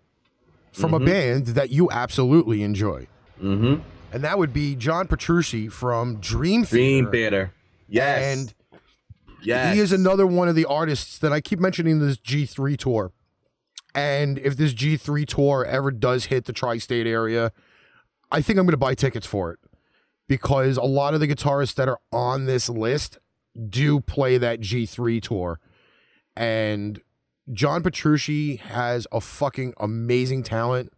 from 0.73 0.93
a 0.93 0.99
band 0.99 1.47
that 1.47 1.69
you 1.69 1.89
absolutely 1.89 2.63
enjoy, 2.63 3.07
mm-hmm. 3.41 3.81
and 4.11 4.23
that 4.25 4.37
would 4.37 4.51
be 4.51 4.75
John 4.75 5.07
Petrucci 5.07 5.69
from 5.69 6.17
Dream 6.17 6.65
Theater. 6.65 6.75
Dream 6.75 7.11
Theater. 7.11 7.53
Yes. 7.87 8.37
And 8.37 8.53
yes. 9.41 9.73
he 9.73 9.79
is 9.79 9.91
another 9.91 10.27
one 10.27 10.49
of 10.49 10.55
the 10.55 10.65
artists 10.65 11.17
that 11.19 11.31
I 11.31 11.39
keep 11.39 11.59
mentioning 11.59 11.99
this 11.99 12.17
G3 12.17 12.77
tour. 12.77 13.11
And 13.95 14.37
if 14.39 14.57
this 14.57 14.73
G3 14.73 15.25
tour 15.25 15.65
ever 15.65 15.89
does 15.89 16.25
hit 16.25 16.45
the 16.45 16.53
tri 16.53 16.77
state 16.77 17.07
area, 17.07 17.53
I 18.29 18.41
think 18.41 18.59
I'm 18.59 18.65
going 18.65 18.71
to 18.71 18.77
buy 18.77 18.93
tickets 18.93 19.25
for 19.25 19.51
it 19.51 19.59
because 20.27 20.75
a 20.75 20.83
lot 20.83 21.13
of 21.13 21.21
the 21.21 21.27
guitarists 21.27 21.75
that 21.75 21.87
are 21.87 21.99
on 22.11 22.45
this 22.45 22.67
list 22.67 23.17
do 23.69 24.01
play 24.01 24.37
that 24.37 24.59
G3 24.59 25.21
tour. 25.21 25.61
And 26.35 26.99
John 27.53 27.83
Petrucci 27.83 28.57
has 28.57 29.07
a 29.13 29.21
fucking 29.21 29.73
amazing 29.77 30.43
talent. 30.43 30.91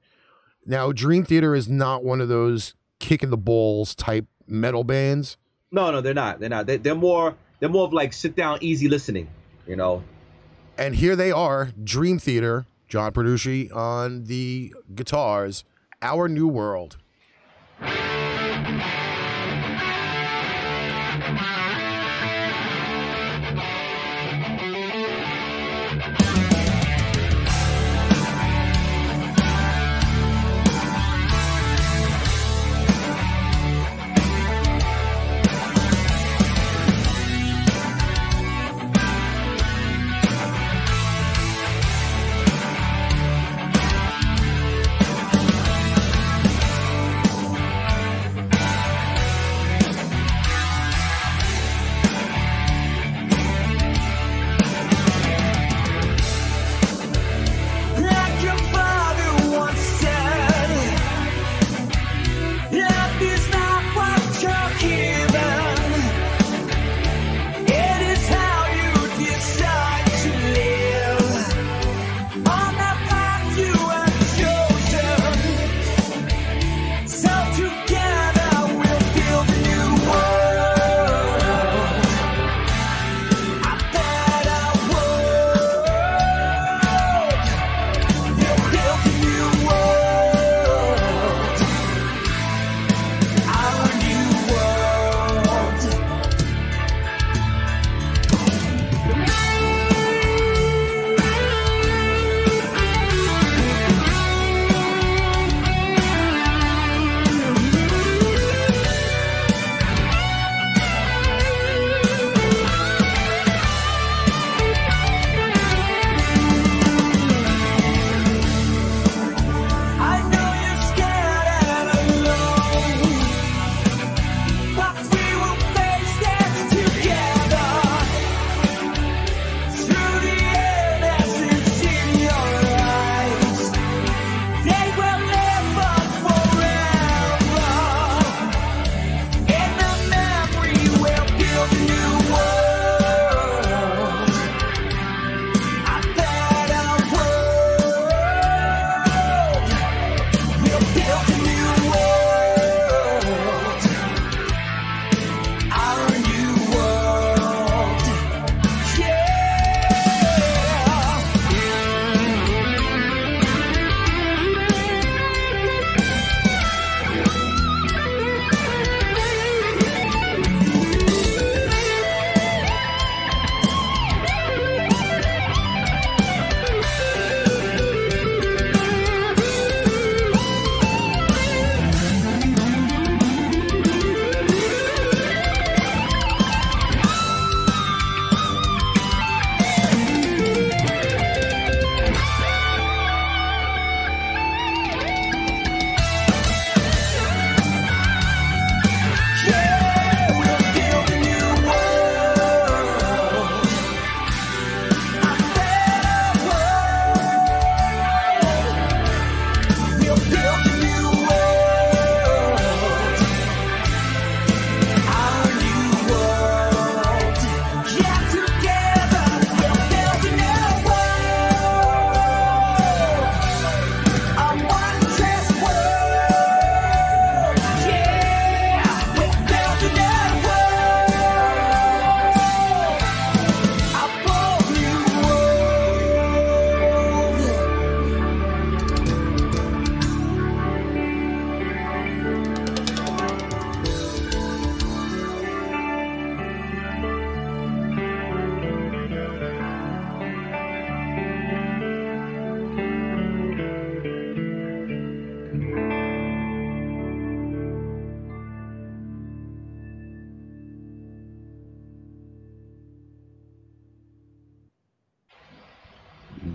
Now, 0.66 0.92
Dream 0.92 1.24
Theater 1.24 1.54
is 1.54 1.70
not 1.70 2.04
one 2.04 2.20
of 2.20 2.30
those 2.30 2.74
kick 3.00 3.22
in 3.22 3.30
the 3.30 3.38
balls 3.38 3.94
type 3.94 4.26
metal 4.48 4.84
bands. 4.84 5.38
No, 5.72 5.92
no, 5.92 6.02
they're 6.02 6.14
not. 6.14 6.40
They're 6.40 6.50
not. 6.50 6.66
They, 6.66 6.78
they're 6.78 6.96
more. 6.96 7.36
They're 7.60 7.70
more 7.70 7.86
of 7.86 7.94
like 7.94 8.14
sit 8.14 8.36
down, 8.36 8.60
easy 8.62 8.88
listening. 8.88 9.28
You 9.68 9.76
know. 9.76 10.04
And 10.78 10.96
here 10.96 11.16
they 11.16 11.32
are, 11.32 11.72
Dream 11.84 12.20
Theater, 12.20 12.66
John 12.88 13.12
Petrucci 13.12 13.70
on 13.72 14.24
the 14.26 14.74
guitars, 14.96 15.64
Our 16.02 16.28
New 16.28 16.48
World. 16.48 16.98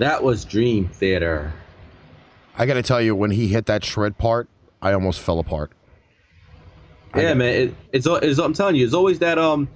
That 0.03 0.25
was 0.25 0.45
Dream 0.45 0.89
Theater. 0.89 1.53
I 2.59 2.67
got 2.67 2.75
to 2.75 2.83
tell 2.83 3.01
you, 3.01 3.15
when 3.15 3.31
he 3.31 3.47
hit 3.47 3.67
that 3.67 3.85
shred 3.85 4.19
part, 4.19 4.49
I 4.83 4.95
almost 4.95 5.21
fell 5.21 5.39
apart. 5.39 5.71
I 7.15 7.23
Yeah, 7.23 7.35
man. 7.35 7.55
It, 7.55 7.75
it's, 7.93 8.07
it's 8.09 8.41
I'm 8.41 8.53
telling 8.53 8.75
you, 8.75 8.85
it's 8.85 8.95
always 8.95 9.21
that 9.21 9.39
um 9.39 9.69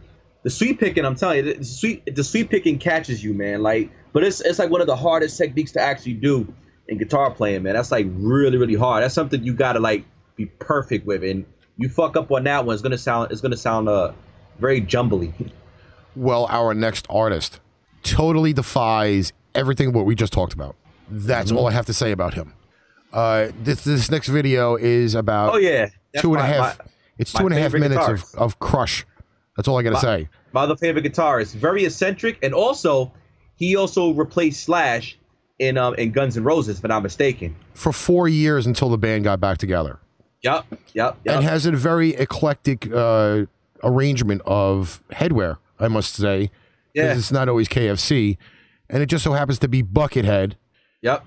the 0.43 0.51
sweep 0.51 0.81
picking. 0.81 1.05
I'm 1.05 1.15
telling 1.15 1.47
you, 1.47 1.55
the 1.55 1.65
sweet 1.65 2.13
the 2.13 2.25
sweep 2.25 2.51
picking 2.51 2.77
catches 2.81 3.23
you, 3.23 3.35
man. 3.35 3.63
Like, 3.63 3.89
but 4.13 4.25
it's 4.25 4.41
it's 4.41 4.59
like 4.59 4.69
one 4.69 4.81
of 4.81 4.89
the 4.89 4.97
hardest 4.97 5.39
techniques 5.39 5.71
to 5.73 5.81
actually 5.81 6.15
do 6.15 6.53
in 6.89 6.99
guitar 6.99 7.31
playing, 7.31 7.63
man. 7.63 7.75
That's 7.75 7.93
like 7.93 8.09
really 8.11 8.59
really 8.59 8.75
hard. 8.75 9.05
That's 9.05 9.15
something 9.15 9.45
you 9.45 9.55
gotta 9.55 9.79
like 9.79 10.05
be 10.35 10.47
perfect 10.47 11.07
with, 11.07 11.23
and 11.23 11.45
you 11.77 11.89
fuck 11.89 12.17
up 12.17 12.33
on 12.33 12.43
that 12.45 12.67
one, 12.67 12.75
it's 12.75 12.83
gonna 12.83 12.99
sound 12.99 13.31
it's 13.31 13.41
gonna 13.41 13.57
sound 13.57 13.89
uh 13.89 14.11
very 14.59 14.81
jumbly. 14.81 15.33
Well, 16.17 16.47
our 16.51 16.75
next 16.75 17.07
artist 17.09 17.61
totally 18.03 18.53
defies 18.53 19.33
everything 19.57 19.93
what 19.93 20.05
we 20.07 20.15
just 20.15 20.33
talked 20.33 20.53
about. 20.53 20.77
That's 21.11 21.51
Mm-hmm. 21.51 21.59
all 21.59 21.67
I 21.69 21.73
have 21.73 21.87
to 21.87 21.95
say 21.95 22.13
about 22.13 22.35
him. 22.35 22.53
Uh, 23.13 23.49
this 23.63 23.85
this 23.85 24.11
next 24.11 24.29
video 24.29 24.77
is 24.77 25.15
about 25.15 25.55
Oh 25.55 25.57
yeah, 25.59 25.89
That's 26.13 26.23
two 26.23 26.35
and 26.35 26.43
a 26.43 26.47
half. 26.47 26.79
my- 26.79 26.85
it's 27.19 27.33
two 27.33 27.47
and 27.47 27.55
a 27.55 27.59
half 27.59 27.73
minutes 27.73 27.95
of, 27.97 28.21
guitarist. 28.21 28.35
of 28.35 28.59
crush. 28.59 29.07
That's 29.57 29.69
all 29.69 29.79
I 29.79 29.83
got 29.83 29.91
to 29.91 29.95
My- 29.95 30.01
say. 30.01 30.29
my 30.53 30.63
other 30.63 30.77
favorite 30.77 31.05
guitarist. 31.05 31.55
Very 31.55 31.85
eccentric, 31.87 32.39
and 32.43 32.53
also 32.53 33.13
he 33.57 33.75
also 33.77 34.13
replaced 34.13 34.65
Slash 34.65 35.17
in 35.59 35.79
um 35.79 35.95
in 35.95 36.11
Guns 36.13 36.37
N' 36.37 36.45
Roses, 36.45 36.79
if 36.79 36.85
I'm 36.85 36.89
not 36.91 37.03
mistaken. 37.03 37.57
For 37.73 37.93
four 37.93 38.29
years 38.29 38.67
until 38.67 38.91
the 38.91 38.99
band 38.99 39.25
got 39.25 39.41
back 39.41 39.57
together, 39.59 39.99
Yep, 40.43 40.67
yep, 40.71 40.79
yep. 40.93 41.19
and 41.27 41.43
has 41.45 41.65
a 41.65 41.73
very 41.73 42.11
eclectic 42.17 42.93
uh, 42.93 43.47
arrangement 43.83 44.43
of 44.45 45.03
headwear. 45.13 45.57
I 45.81 45.89
must 45.89 46.15
say, 46.15 46.51
Yeah. 46.93 47.15
it's 47.15 47.33
not 47.33 47.49
always 47.49 47.69
KFC, 47.69 48.37
and 48.89 49.03
it 49.03 49.07
just 49.07 49.25
so 49.25 49.33
happens 49.33 49.59
to 49.61 49.69
be 49.69 49.83
Buckethead, 49.83 50.55
yep. 51.03 51.25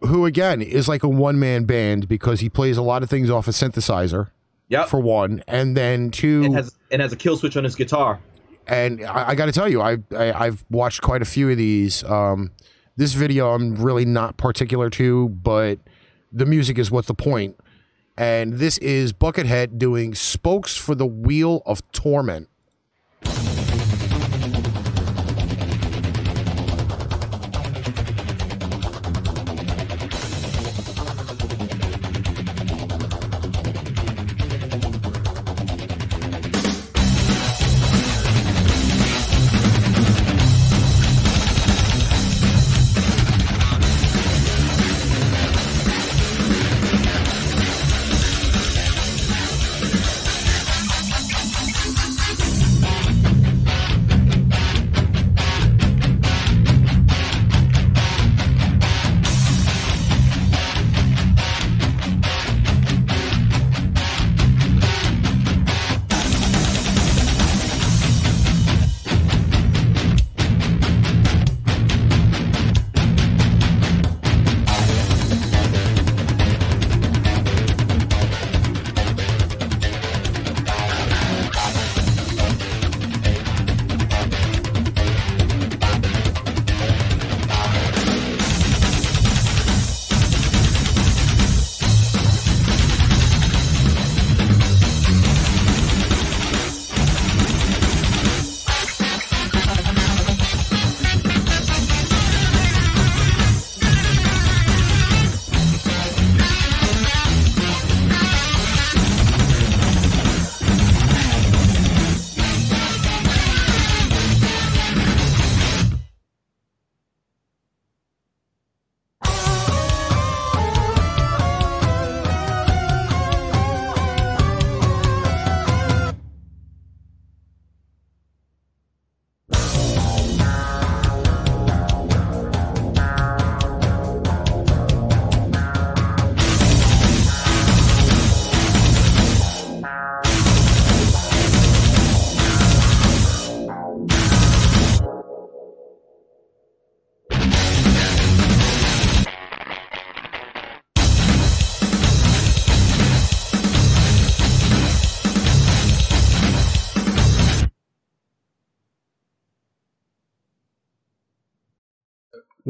who 0.00 0.26
again 0.26 0.60
is 0.62 0.88
like 0.88 1.02
a 1.02 1.08
one 1.08 1.38
man 1.38 1.64
band 1.64 2.08
because 2.08 2.40
he 2.40 2.48
plays 2.48 2.76
a 2.76 2.82
lot 2.82 3.02
of 3.02 3.10
things 3.10 3.30
off 3.30 3.48
a 3.48 3.52
synthesizer. 3.52 4.30
Yep. 4.68 4.88
For 4.88 5.00
one, 5.00 5.42
and 5.48 5.76
then 5.76 6.12
two, 6.12 6.44
and 6.44 6.54
has 6.54 6.76
and 6.92 7.02
has 7.02 7.12
a 7.12 7.16
kill 7.16 7.36
switch 7.36 7.56
on 7.56 7.64
his 7.64 7.74
guitar. 7.74 8.20
and 8.68 9.04
I, 9.04 9.30
I 9.30 9.34
got 9.34 9.46
to 9.46 9.52
tell 9.52 9.68
you, 9.68 9.82
I, 9.82 9.98
I 10.16 10.32
I've 10.32 10.64
watched 10.70 11.02
quite 11.02 11.22
a 11.22 11.24
few 11.24 11.50
of 11.50 11.56
these. 11.56 12.04
Um, 12.04 12.52
this 12.96 13.14
video 13.14 13.52
I'm 13.52 13.74
really 13.74 14.04
not 14.04 14.36
particular 14.36 14.88
to, 14.90 15.28
but 15.30 15.80
the 16.32 16.46
music 16.46 16.78
is 16.78 16.88
what's 16.88 17.08
the 17.08 17.14
point. 17.14 17.58
And 18.16 18.54
this 18.54 18.78
is 18.78 19.12
Buckethead 19.12 19.76
doing 19.76 20.14
"Spokes 20.14 20.76
for 20.76 20.94
the 20.94 21.06
Wheel 21.06 21.62
of 21.66 21.82
Torment." 21.90 22.48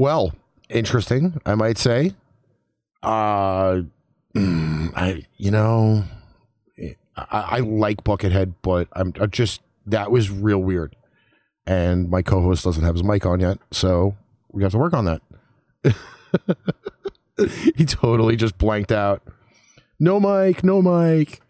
Well, 0.00 0.32
interesting, 0.70 1.38
I 1.44 1.54
might 1.56 1.76
say. 1.76 2.14
Uh, 3.02 3.82
mm, 4.34 4.96
I 4.96 5.26
you 5.36 5.50
know, 5.50 6.04
I, 7.18 7.26
I 7.28 7.58
like 7.58 8.02
Buckethead, 8.02 8.54
but 8.62 8.88
I'm 8.94 9.12
I 9.20 9.26
just 9.26 9.60
that 9.84 10.10
was 10.10 10.30
real 10.30 10.60
weird, 10.60 10.96
and 11.66 12.08
my 12.08 12.22
co-host 12.22 12.64
doesn't 12.64 12.82
have 12.82 12.94
his 12.94 13.04
mic 13.04 13.26
on 13.26 13.40
yet, 13.40 13.58
so 13.72 14.16
we 14.50 14.62
have 14.62 14.72
to 14.72 14.78
work 14.78 14.94
on 14.94 15.04
that. 15.04 15.20
he 17.76 17.84
totally 17.84 18.36
just 18.36 18.56
blanked 18.56 18.92
out. 18.92 19.22
No 19.98 20.18
mic, 20.18 20.64
no 20.64 20.80
mic. 20.80 21.42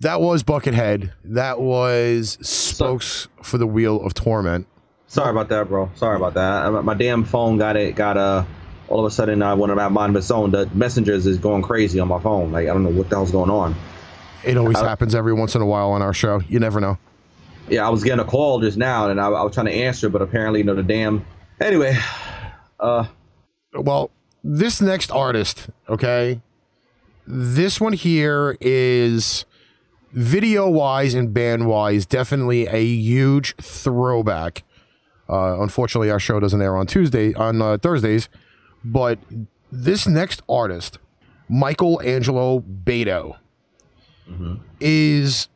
That 0.00 0.20
was 0.20 0.42
Buckethead. 0.42 1.12
That 1.24 1.62
was 1.62 2.36
spokes 2.46 3.28
for 3.42 3.56
the 3.56 3.66
wheel 3.66 4.04
of 4.04 4.12
torment. 4.12 4.66
Sorry 5.10 5.30
about 5.30 5.48
that, 5.48 5.66
bro. 5.66 5.90
Sorry 5.96 6.14
about 6.14 6.34
that. 6.34 6.84
My 6.84 6.94
damn 6.94 7.24
phone 7.24 7.58
got 7.58 7.76
it. 7.76 7.96
Got 7.96 8.16
uh, 8.16 8.44
all 8.86 9.00
of 9.00 9.06
a 9.06 9.10
sudden, 9.10 9.42
uh, 9.42 9.56
when 9.56 9.68
I'm 9.68 9.78
at 9.80 9.90
mind 9.90 10.14
of 10.14 10.20
its 10.20 10.30
own, 10.30 10.52
the 10.52 10.70
messengers 10.72 11.26
is 11.26 11.36
going 11.36 11.62
crazy 11.62 11.98
on 11.98 12.06
my 12.06 12.20
phone. 12.20 12.52
Like 12.52 12.68
I 12.68 12.72
don't 12.72 12.84
know 12.84 12.90
what 12.90 13.10
the 13.10 13.16
hell's 13.16 13.32
going 13.32 13.50
on. 13.50 13.74
It 14.44 14.56
always 14.56 14.76
Uh, 14.76 14.84
happens 14.84 15.16
every 15.16 15.32
once 15.32 15.56
in 15.56 15.62
a 15.62 15.66
while 15.66 15.90
on 15.90 16.00
our 16.00 16.14
show. 16.14 16.40
You 16.48 16.60
never 16.60 16.80
know. 16.80 16.96
Yeah, 17.68 17.88
I 17.88 17.90
was 17.90 18.04
getting 18.04 18.20
a 18.20 18.24
call 18.24 18.60
just 18.60 18.78
now, 18.78 19.10
and 19.10 19.20
I, 19.20 19.26
I 19.26 19.42
was 19.42 19.52
trying 19.52 19.66
to 19.66 19.72
answer, 19.74 20.08
but 20.08 20.22
apparently, 20.22 20.60
you 20.60 20.64
know, 20.64 20.76
the 20.76 20.82
damn. 20.84 21.26
Anyway, 21.60 21.98
uh, 22.78 23.06
Well, 23.74 24.12
this 24.44 24.80
next 24.80 25.10
artist, 25.10 25.70
okay, 25.88 26.40
this 27.26 27.80
one 27.80 27.94
here 27.94 28.56
is 28.60 29.44
video 30.12 30.68
wise 30.68 31.14
and 31.14 31.34
band 31.34 31.66
wise 31.66 32.06
definitely 32.06 32.66
a 32.68 32.84
huge 32.84 33.56
throwback. 33.56 34.62
Uh, 35.30 35.60
unfortunately, 35.62 36.10
our 36.10 36.18
show 36.18 36.40
doesn't 36.40 36.60
air 36.60 36.76
on 36.76 36.86
Tuesday 36.86 37.32
on 37.34 37.62
uh, 37.62 37.78
Thursdays, 37.78 38.28
but 38.84 39.18
this 39.70 40.06
next 40.08 40.42
artist, 40.48 40.98
Michael 41.48 42.00
Angelo 42.02 42.60
Batio, 42.60 43.36
is 44.80 45.48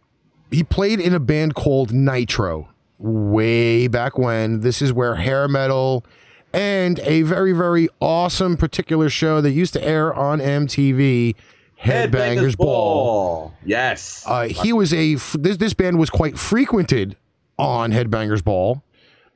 he 0.50 0.62
played 0.62 1.00
in 1.00 1.14
a 1.14 1.20
band 1.20 1.54
called 1.54 1.92
Nitro 1.92 2.68
way 2.98 3.88
back 3.88 4.18
when. 4.18 4.60
This 4.60 4.80
is 4.80 4.92
where 4.92 5.16
hair 5.16 5.48
metal 5.48 6.04
and 6.52 7.00
a 7.00 7.22
very, 7.22 7.52
very 7.52 7.88
awesome 8.00 8.56
particular 8.56 9.10
show 9.10 9.40
that 9.40 9.50
used 9.50 9.72
to 9.72 9.82
air 9.84 10.14
on 10.14 10.38
MTV, 10.38 11.34
Headbangers, 11.82 12.56
Ball. 12.56 13.52
Yes. 13.64 14.24
Uh, 14.26 14.44
he 14.44 14.72
was 14.72 14.94
a 14.94 15.14
f- 15.14 15.34
this 15.38 15.56
this 15.56 15.74
band 15.74 15.98
was 15.98 16.10
quite 16.10 16.38
frequented 16.38 17.16
on 17.58 17.90
Headbangers 17.90 18.42
Ball 18.42 18.82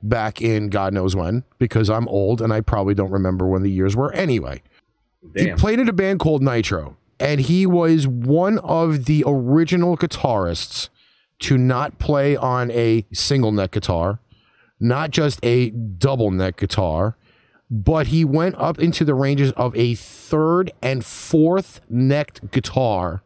back 0.02 0.40
in 0.40 0.68
God 0.68 0.92
knows 0.92 1.16
when 1.16 1.44
because 1.58 1.90
I'm 1.90 2.08
old 2.08 2.40
and 2.40 2.52
I 2.52 2.60
probably 2.60 2.94
don't 2.94 3.10
remember 3.10 3.46
when 3.46 3.62
the 3.62 3.70
years 3.70 3.96
were. 3.96 4.12
Anyway, 4.12 4.62
he 5.34 5.52
played 5.52 5.78
in 5.78 5.88
a 5.88 5.92
band 5.92 6.20
called 6.20 6.42
Nitro, 6.42 6.96
and 7.18 7.40
he 7.40 7.66
was 7.66 8.06
one 8.06 8.58
of 8.60 9.06
the 9.06 9.24
original 9.26 9.96
guitarists 9.96 10.88
to 11.40 11.58
not 11.58 11.98
play 11.98 12.36
on 12.36 12.70
a 12.70 13.04
single 13.12 13.52
neck 13.52 13.72
guitar, 13.72 14.20
not 14.80 15.10
just 15.10 15.38
a 15.44 15.70
double 15.70 16.30
neck 16.30 16.56
guitar, 16.56 17.16
but 17.70 18.08
he 18.08 18.24
went 18.24 18.54
up 18.56 18.78
into 18.78 19.04
the 19.04 19.14
ranges 19.14 19.52
of 19.52 19.76
a 19.76 19.94
third 19.94 20.72
and 20.80 21.04
fourth 21.04 21.80
necked 21.88 22.50
guitar, 22.50 23.22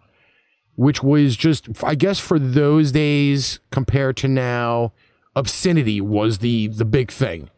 which 0.74 1.02
was 1.02 1.36
just, 1.36 1.68
I 1.84 1.94
guess, 1.94 2.18
for 2.18 2.38
those 2.38 2.92
days 2.92 3.60
compared 3.70 4.16
to 4.18 4.28
now, 4.28 4.92
obscenity 5.34 6.00
was 6.00 6.38
the 6.38 6.68
the 6.68 6.84
big 6.84 7.10
thing. 7.10 7.50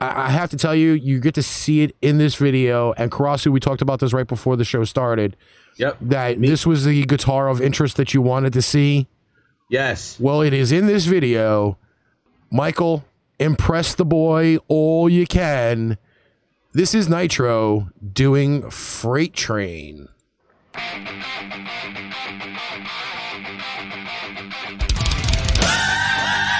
I 0.00 0.26
I 0.26 0.30
have 0.30 0.50
to 0.50 0.56
tell 0.56 0.74
you, 0.74 0.92
you 0.92 1.20
get 1.20 1.34
to 1.34 1.42
see 1.42 1.82
it 1.82 1.96
in 2.02 2.18
this 2.18 2.36
video. 2.36 2.92
And 2.92 3.10
Karasu, 3.10 3.52
we 3.52 3.60
talked 3.60 3.82
about 3.82 4.00
this 4.00 4.12
right 4.12 4.26
before 4.26 4.56
the 4.56 4.64
show 4.64 4.84
started. 4.84 5.36
Yep. 5.76 5.98
That 6.00 6.40
this 6.40 6.66
was 6.66 6.84
the 6.84 7.04
guitar 7.04 7.48
of 7.48 7.60
interest 7.60 7.96
that 7.96 8.14
you 8.14 8.22
wanted 8.22 8.52
to 8.54 8.62
see. 8.62 9.06
Yes. 9.68 10.18
Well, 10.20 10.42
it 10.42 10.52
is 10.52 10.72
in 10.72 10.86
this 10.86 11.06
video. 11.06 11.76
Michael, 12.50 13.04
impress 13.38 13.94
the 13.94 14.04
boy 14.04 14.58
all 14.68 15.08
you 15.08 15.26
can. 15.26 15.98
This 16.72 16.94
is 16.94 17.08
Nitro 17.08 17.90
doing 18.12 18.70
Freight 18.70 19.34
Train. 19.34 20.08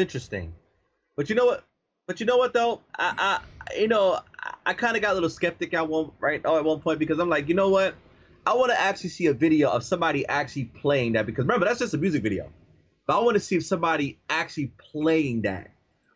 interesting. 0.00 0.52
But 1.16 1.28
you 1.28 1.34
know 1.34 1.46
what? 1.46 1.64
But 2.06 2.18
you 2.18 2.26
know 2.26 2.38
what 2.38 2.52
though? 2.52 2.80
I, 2.98 3.40
I 3.68 3.74
you 3.78 3.88
know, 3.88 4.20
I, 4.42 4.54
I 4.66 4.74
kind 4.74 4.96
of 4.96 5.02
got 5.02 5.12
a 5.12 5.14
little 5.14 5.30
skeptic 5.30 5.74
at 5.74 5.88
one 5.88 6.10
right 6.18 6.40
oh, 6.44 6.56
at 6.56 6.64
one 6.64 6.80
point 6.80 6.98
because 6.98 7.18
I'm 7.18 7.28
like, 7.28 7.48
you 7.48 7.54
know 7.54 7.68
what? 7.68 7.94
I 8.46 8.54
want 8.54 8.72
to 8.72 8.80
actually 8.80 9.10
see 9.10 9.26
a 9.26 9.34
video 9.34 9.70
of 9.70 9.84
somebody 9.84 10.26
actually 10.26 10.64
playing 10.64 11.12
that 11.12 11.26
because 11.26 11.44
remember 11.44 11.66
that's 11.66 11.78
just 11.78 11.94
a 11.94 11.98
music 11.98 12.22
video. 12.22 12.50
But 13.06 13.18
I 13.18 13.22
want 13.22 13.34
to 13.34 13.40
see 13.40 13.56
if 13.56 13.64
somebody 13.64 14.18
actually 14.28 14.72
playing 14.78 15.42
that. 15.42 15.70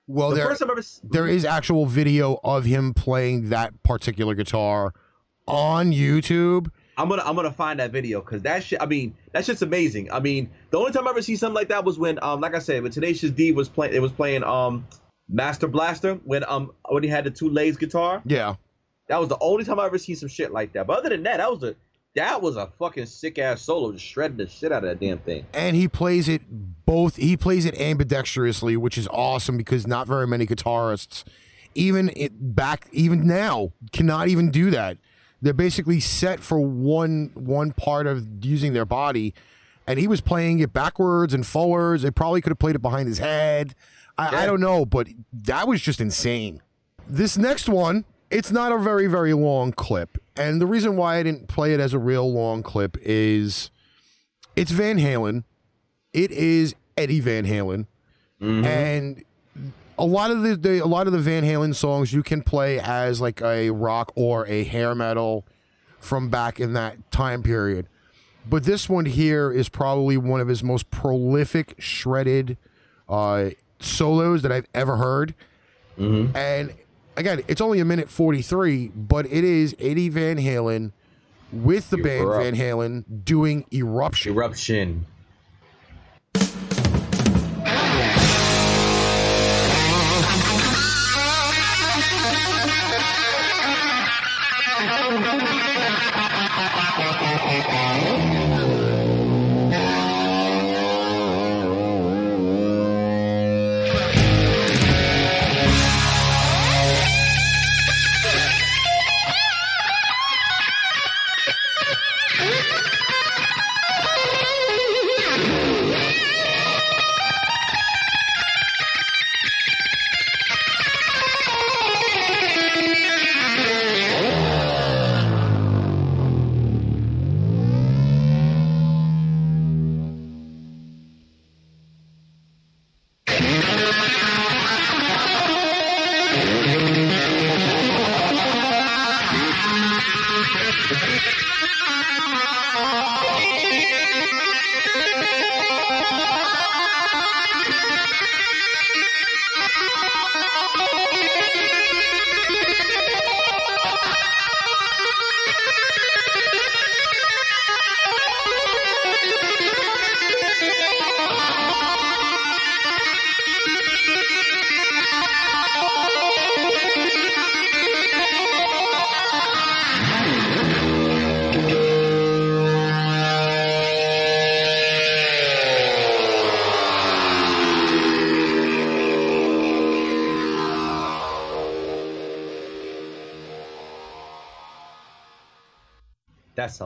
Well, 0.06 0.30
the 0.30 0.36
there 0.36 0.50
ever 0.50 0.82
there 1.02 1.26
is 1.26 1.44
actual 1.44 1.86
video 1.86 2.38
of 2.44 2.64
him 2.64 2.92
playing 2.94 3.48
that 3.50 3.82
particular 3.82 4.34
guitar 4.34 4.92
on 5.46 5.92
YouTube. 5.92 6.70
I'm 6.96 7.08
gonna 7.08 7.22
I'm 7.24 7.34
gonna 7.36 7.50
find 7.52 7.80
that 7.80 7.90
video 7.90 8.20
because 8.20 8.42
that 8.42 8.62
shit. 8.64 8.80
I 8.80 8.86
mean, 8.86 9.14
that's 9.32 9.46
just 9.46 9.62
amazing. 9.62 10.10
I 10.12 10.20
mean, 10.20 10.50
the 10.70 10.78
only 10.78 10.92
time 10.92 11.06
I 11.06 11.10
ever 11.10 11.22
see 11.22 11.36
something 11.36 11.54
like 11.54 11.68
that 11.68 11.84
was 11.84 11.98
when, 11.98 12.18
um, 12.22 12.40
like 12.40 12.54
I 12.54 12.58
said, 12.60 12.82
when 12.82 12.92
Tenacious 12.92 13.30
D 13.30 13.52
was 13.52 13.68
playing. 13.68 13.94
It 13.94 14.00
was 14.02 14.12
playing 14.12 14.44
um, 14.44 14.86
Master 15.28 15.66
Blaster 15.68 16.14
when 16.24 16.44
um 16.48 16.72
when 16.88 17.02
he 17.02 17.08
had 17.08 17.24
the 17.24 17.30
two 17.30 17.48
lays 17.48 17.76
guitar. 17.76 18.22
Yeah. 18.24 18.56
That 19.08 19.20
was 19.20 19.28
the 19.28 19.38
only 19.40 19.64
time 19.64 19.78
I 19.80 19.86
ever 19.86 19.98
seen 19.98 20.16
some 20.16 20.28
shit 20.30 20.50
like 20.52 20.72
that. 20.72 20.86
But 20.86 20.98
other 21.00 21.10
than 21.10 21.22
that, 21.24 21.36
that 21.38 21.50
was 21.50 21.62
a 21.62 21.74
that 22.14 22.40
was 22.40 22.56
a 22.56 22.68
fucking 22.78 23.06
sick 23.06 23.38
ass 23.38 23.60
solo, 23.62 23.90
just 23.92 24.04
shredding 24.04 24.36
the 24.36 24.46
shit 24.46 24.70
out 24.70 24.84
of 24.84 24.88
that 24.88 25.04
damn 25.04 25.18
thing. 25.18 25.44
and 25.52 25.74
he 25.74 25.88
plays 25.88 26.28
it 26.28 26.42
both 26.86 27.16
he 27.16 27.36
plays 27.36 27.64
it 27.64 27.74
ambidextrously 27.74 28.76
which 28.76 28.96
is 28.96 29.08
awesome 29.08 29.56
because 29.56 29.86
not 29.86 30.06
very 30.06 30.26
many 30.26 30.46
guitarists 30.46 31.24
even 31.74 32.10
it 32.14 32.54
back 32.54 32.88
even 32.92 33.26
now 33.26 33.72
cannot 33.92 34.28
even 34.28 34.50
do 34.50 34.70
that 34.70 34.96
they're 35.44 35.52
basically 35.52 36.00
set 36.00 36.40
for 36.40 36.58
one 36.58 37.30
one 37.34 37.72
part 37.72 38.06
of 38.06 38.26
using 38.42 38.72
their 38.72 38.86
body. 38.86 39.34
And 39.86 39.98
he 39.98 40.08
was 40.08 40.22
playing 40.22 40.60
it 40.60 40.72
backwards 40.72 41.34
and 41.34 41.46
forwards. 41.46 42.02
They 42.02 42.10
probably 42.10 42.40
could 42.40 42.50
have 42.50 42.58
played 42.58 42.74
it 42.74 42.80
behind 42.80 43.06
his 43.06 43.18
head. 43.18 43.74
I, 44.16 44.44
I 44.44 44.46
don't 44.46 44.60
know 44.60 44.86
but 44.86 45.06
that 45.32 45.68
was 45.68 45.82
just 45.82 46.00
insane. 46.00 46.62
This 47.06 47.36
next 47.36 47.68
one 47.68 48.06
it's 48.30 48.50
not 48.50 48.72
a 48.72 48.78
very 48.78 49.06
very 49.06 49.34
long 49.34 49.72
clip. 49.72 50.16
And 50.34 50.60
the 50.60 50.66
reason 50.66 50.96
why 50.96 51.18
i 51.18 51.22
didn't 51.22 51.46
play 51.46 51.74
it 51.74 51.80
as 51.80 51.92
a 51.92 51.98
real 51.98 52.32
long 52.32 52.62
clip 52.62 52.96
is 53.02 53.70
it's 54.56 54.70
Van 54.70 54.98
Halen. 54.98 55.44
It 56.14 56.30
is 56.30 56.74
Eddie 56.96 57.20
Van 57.20 57.44
Halen, 57.44 57.86
mm-hmm. 58.40 58.64
and 58.64 59.24
a 59.98 60.04
lot 60.04 60.30
of 60.30 60.42
the, 60.42 60.56
the 60.56 60.78
a 60.82 60.86
lot 60.86 61.06
of 61.06 61.12
the 61.12 61.18
Van 61.18 61.44
Halen 61.44 61.74
songs 61.74 62.12
you 62.12 62.22
can 62.22 62.42
play 62.42 62.80
as 62.80 63.20
like 63.20 63.40
a 63.42 63.70
rock 63.70 64.12
or 64.14 64.46
a 64.46 64.64
hair 64.64 64.94
metal 64.94 65.44
from 65.98 66.28
back 66.28 66.60
in 66.60 66.72
that 66.74 67.10
time 67.10 67.42
period. 67.42 67.88
But 68.48 68.64
this 68.64 68.88
one 68.88 69.06
here 69.06 69.50
is 69.50 69.68
probably 69.68 70.16
one 70.16 70.40
of 70.40 70.48
his 70.48 70.62
most 70.62 70.90
prolific 70.90 71.74
shredded 71.78 72.58
uh, 73.08 73.50
solos 73.80 74.42
that 74.42 74.52
I've 74.52 74.66
ever 74.74 74.96
heard. 74.96 75.34
And 76.34 76.74
again, 77.16 77.42
it's 77.48 77.60
only 77.60 77.78
a 77.80 77.84
minute 77.84 78.10
43, 78.10 78.88
but 78.88 79.26
it 79.26 79.44
is 79.44 79.74
Eddie 79.78 80.08
Van 80.08 80.36
Halen 80.36 80.92
with 81.52 81.90
the 81.90 81.96
band 81.98 82.28
Van 82.28 82.56
Halen 82.56 83.24
doing 83.24 83.64
Eruption. 83.72 84.32
Eruption. 84.34 85.06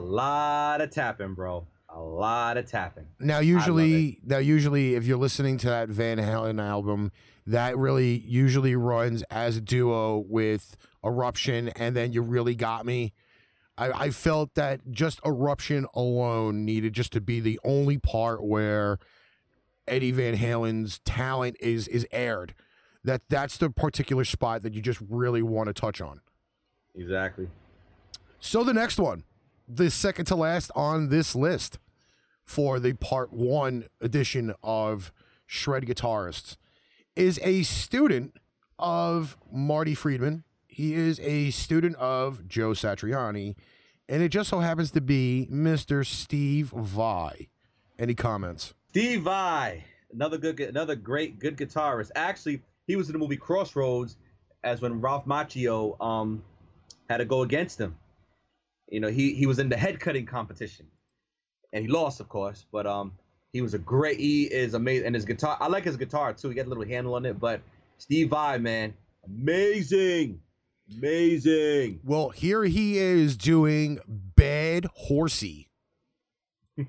Lot 0.09 0.81
of 0.81 0.91
tapping, 0.91 1.35
bro. 1.35 1.67
A 1.91 2.01
lot 2.01 2.57
of 2.57 2.71
tapping. 2.71 3.07
Now, 3.19 3.39
usually, 3.39 4.21
now 4.25 4.39
usually, 4.39 4.95
if 4.95 5.07
you're 5.07 5.19
listening 5.19 5.59
to 5.59 5.69
that 5.69 5.89
Van 5.89 6.19
Halen 6.19 6.63
album, 6.63 7.13
that 7.47 7.79
really 7.79 8.19
usually 8.27 8.77
runs 8.77 9.23
as 9.31 9.57
a 9.57 9.61
duo 9.61 10.19
with 10.29 10.77
Eruption, 11.05 11.69
and 11.71 11.97
then 11.97 12.13
you 12.13 12.21
really 12.21 12.55
got 12.55 12.85
me. 12.85 13.15
I, 13.79 13.91
I 13.91 14.11
felt 14.11 14.55
that 14.55 14.91
just 14.91 15.21
Eruption 15.25 15.87
alone 15.95 16.65
needed 16.65 16.93
just 16.93 17.13
to 17.13 17.21
be 17.21 17.41
the 17.41 17.59
only 17.65 17.97
part 17.97 18.45
where 18.45 18.99
Eddie 19.87 20.11
Van 20.13 20.37
Halen's 20.37 20.99
talent 21.01 21.57
is 21.61 21.89
is 21.89 22.07
aired. 22.13 22.55
That 23.03 23.23
that's 23.29 23.57
the 23.57 23.71
particular 23.71 24.25
spot 24.25 24.63
that 24.63 24.75
you 24.75 24.83
just 24.83 25.01
really 25.09 25.43
want 25.43 25.69
to 25.69 25.73
touch 25.73 26.01
on. 26.01 26.21
Exactly. 26.95 27.49
So 28.41 28.63
the 28.63 28.75
next 28.75 28.99
one, 28.99 29.25
the 29.69 29.91
second 29.91 30.25
to 30.27 30.35
last 30.35 30.71
on 30.75 31.11
this 31.11 31.35
list 31.35 31.79
for 32.45 32.81
the 32.81 32.95
part 32.95 33.33
one 33.33 33.85
edition 34.01 34.55
of 34.63 35.13
Shred 35.47 35.85
Guitarists, 35.85 36.57
is 37.15 37.39
a 37.43 37.63
student 37.63 38.37
of 38.79 39.37
Marty 39.53 39.95
Friedman. 39.95 40.45
He 40.67 40.95
is 40.95 41.21
a 41.21 41.51
student 41.51 41.97
of 41.97 42.49
Joe 42.49 42.71
Satriani, 42.71 43.57
and 44.09 44.23
it 44.23 44.31
just 44.31 44.49
so 44.49 44.61
happens 44.61 44.91
to 44.93 45.01
be 45.01 45.47
Mr. 45.51 46.07
Steve 46.07 46.73
Vai. 46.75 47.49
Any 47.99 48.15
comments? 48.15 48.73
Steve 48.91 49.23
Vai, 49.23 49.85
another 50.13 50.39
good, 50.39 50.59
another 50.61 50.97
great, 50.97 51.39
good 51.39 51.57
guitarist. 51.57 52.11
Actually, 52.15 52.63
he 52.87 52.97
was 52.97 53.09
in 53.09 53.13
the 53.13 53.19
movie 53.19 53.37
Crossroads, 53.37 54.17
as 54.65 54.81
when 54.81 55.01
Ralph 55.01 55.27
Macchio 55.27 56.01
um 56.01 56.43
had 57.11 57.19
to 57.19 57.25
go 57.25 57.43
against 57.43 57.79
him. 57.79 57.97
You 58.91 59.01
know, 59.01 59.09
he 59.09 59.35
he 59.35 59.47
was 59.47 59.59
in 59.59 59.69
the 59.69 59.77
head 59.77 60.01
cutting 60.01 60.27
competition, 60.27 60.87
and 61.73 61.83
he 61.83 61.89
lost, 61.91 62.21
of 62.21 62.29
course. 62.29 62.65
But 62.73 62.87
um, 62.87 63.13
he 63.53 63.61
was 63.61 63.75
a 63.75 63.79
great. 63.79 64.19
He 64.19 64.45
is 64.45 64.75
amazing, 64.75 65.07
and 65.07 65.15
his 65.15 65.25
guitar. 65.25 65.57
I 65.61 65.69
like 65.69 65.85
his 65.85 65.97
guitar 65.97 66.33
too. 66.33 66.49
He 66.49 66.55
got 66.55 66.67
a 66.67 66.69
little 66.69 66.85
handle 66.85 67.15
on 67.15 67.27
it, 67.27 67.39
but 67.39 67.61
Steve 67.99 68.31
Vai, 68.31 68.59
man, 68.59 68.95
amazing, 69.27 70.41
amazing. 70.97 72.01
Well, 72.05 72.31
here 72.31 72.65
he 72.65 72.99
is 72.99 73.37
doing 73.37 74.01
Bad 74.07 74.87
Horsie. 75.09 75.67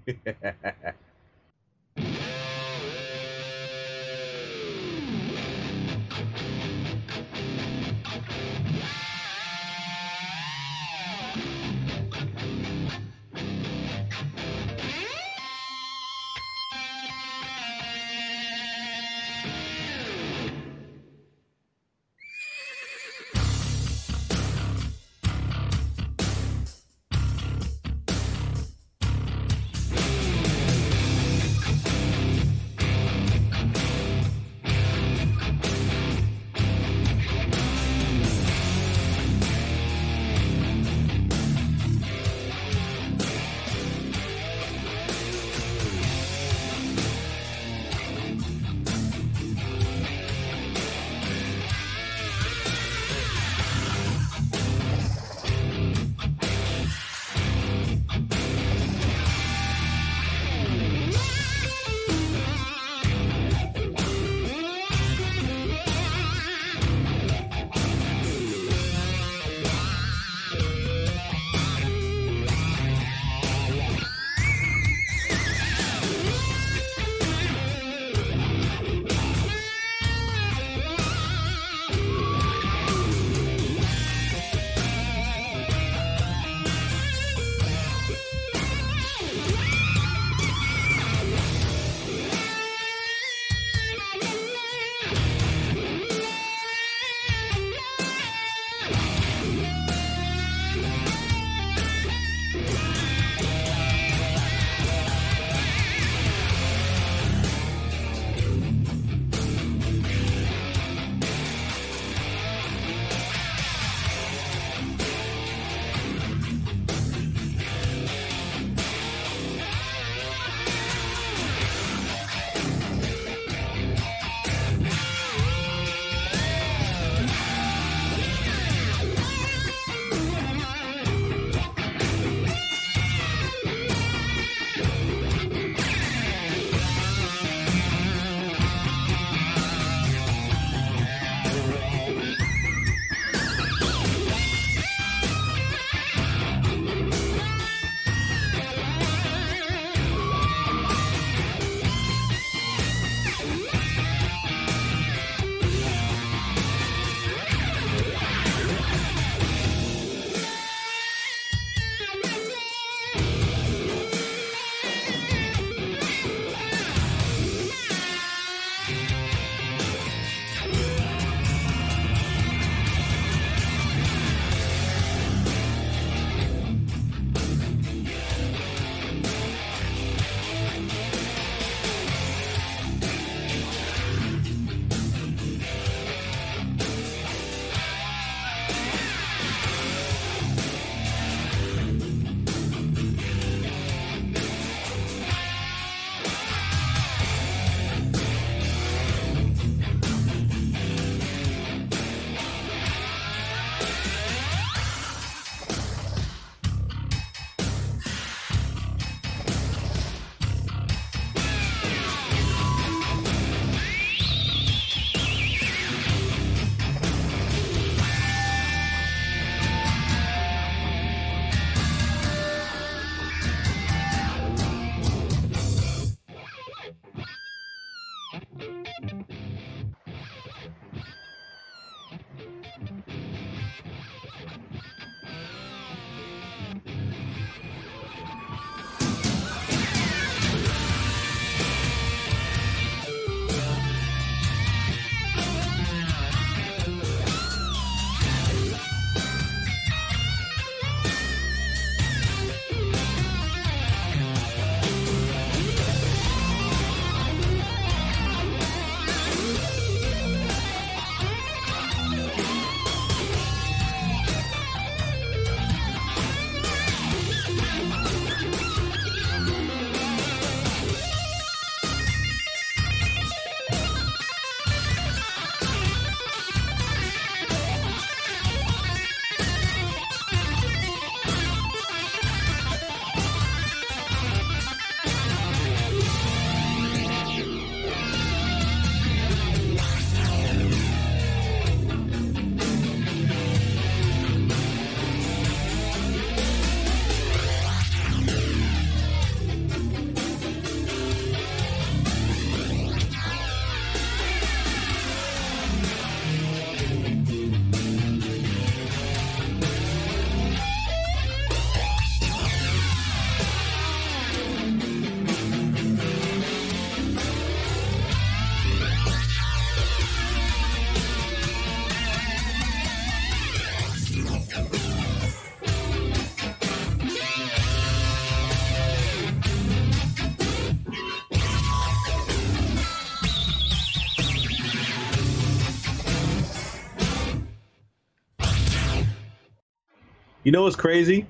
You 340.50 340.54
know 340.54 340.64
what's 340.64 340.76
crazy? 340.76 341.28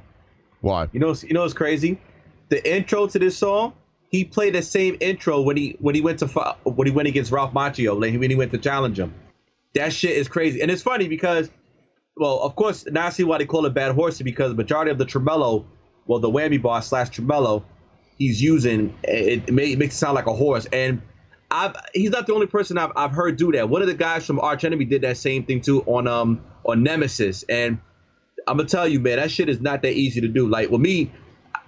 Why? 0.61 0.87
You 0.93 1.01
know, 1.01 1.13
you 1.13 1.33
know 1.33 1.41
what's 1.41 1.53
crazy? 1.53 1.99
The 2.47 2.73
intro 2.73 3.05
to 3.05 3.19
this 3.19 3.37
song, 3.37 3.73
he 4.09 4.23
played 4.23 4.55
the 4.55 4.61
same 4.61 4.95
intro 5.01 5.41
when 5.41 5.57
he 5.57 5.75
when 5.81 5.93
he 5.93 5.99
went 5.99 6.19
to 6.19 6.27
when 6.63 6.87
he 6.87 6.93
went 6.93 7.09
against 7.09 7.29
Ralph 7.29 7.51
Macchio, 7.51 7.99
like 7.99 8.17
when 8.17 8.29
he 8.29 8.37
went 8.37 8.53
to 8.53 8.57
challenge 8.57 8.97
him. 8.97 9.13
That 9.73 9.91
shit 9.91 10.11
is 10.11 10.29
crazy, 10.29 10.61
and 10.61 10.71
it's 10.71 10.81
funny 10.81 11.09
because, 11.09 11.49
well, 12.15 12.39
of 12.39 12.55
course, 12.55 12.85
now 12.85 13.07
I 13.07 13.09
see 13.09 13.25
why 13.25 13.39
they 13.39 13.45
call 13.45 13.65
it 13.65 13.73
bad 13.73 13.93
horsie 13.93 14.23
because 14.23 14.51
the 14.51 14.55
majority 14.55 14.89
of 14.89 14.97
the 14.97 15.03
tremolo, 15.03 15.65
well, 16.07 16.19
the 16.19 16.31
whammy 16.31 16.61
bar 16.61 16.81
slash 16.81 17.09
tremolo, 17.09 17.65
he's 18.17 18.41
using 18.41 18.97
it, 19.03 19.49
it, 19.49 19.53
may, 19.53 19.73
it 19.73 19.79
makes 19.79 19.95
it 19.95 19.97
sound 19.97 20.15
like 20.15 20.27
a 20.27 20.33
horse, 20.33 20.65
and 20.71 21.01
I've 21.51 21.75
he's 21.93 22.11
not 22.11 22.25
the 22.25 22.33
only 22.33 22.47
person 22.47 22.77
I've, 22.77 22.93
I've 22.95 23.11
heard 23.11 23.35
do 23.35 23.51
that. 23.51 23.67
One 23.67 23.81
of 23.81 23.89
the 23.89 23.95
guys 23.95 24.25
from 24.25 24.39
Arch 24.39 24.63
Enemy 24.63 24.85
did 24.85 25.01
that 25.01 25.17
same 25.17 25.43
thing 25.43 25.59
too 25.59 25.81
on 25.87 26.07
um 26.07 26.41
on 26.63 26.83
Nemesis, 26.83 27.43
and 27.49 27.79
I'm 28.49 28.57
gonna 28.57 28.67
tell 28.67 28.87
you, 28.87 28.99
man, 28.99 29.17
that 29.17 29.31
shit 29.31 29.49
is 29.49 29.61
not 29.61 29.81
that 29.83 29.93
easy 29.93 30.21
to 30.21 30.27
do. 30.27 30.47
Like 30.47 30.69
with 30.69 30.81
me, 30.81 31.11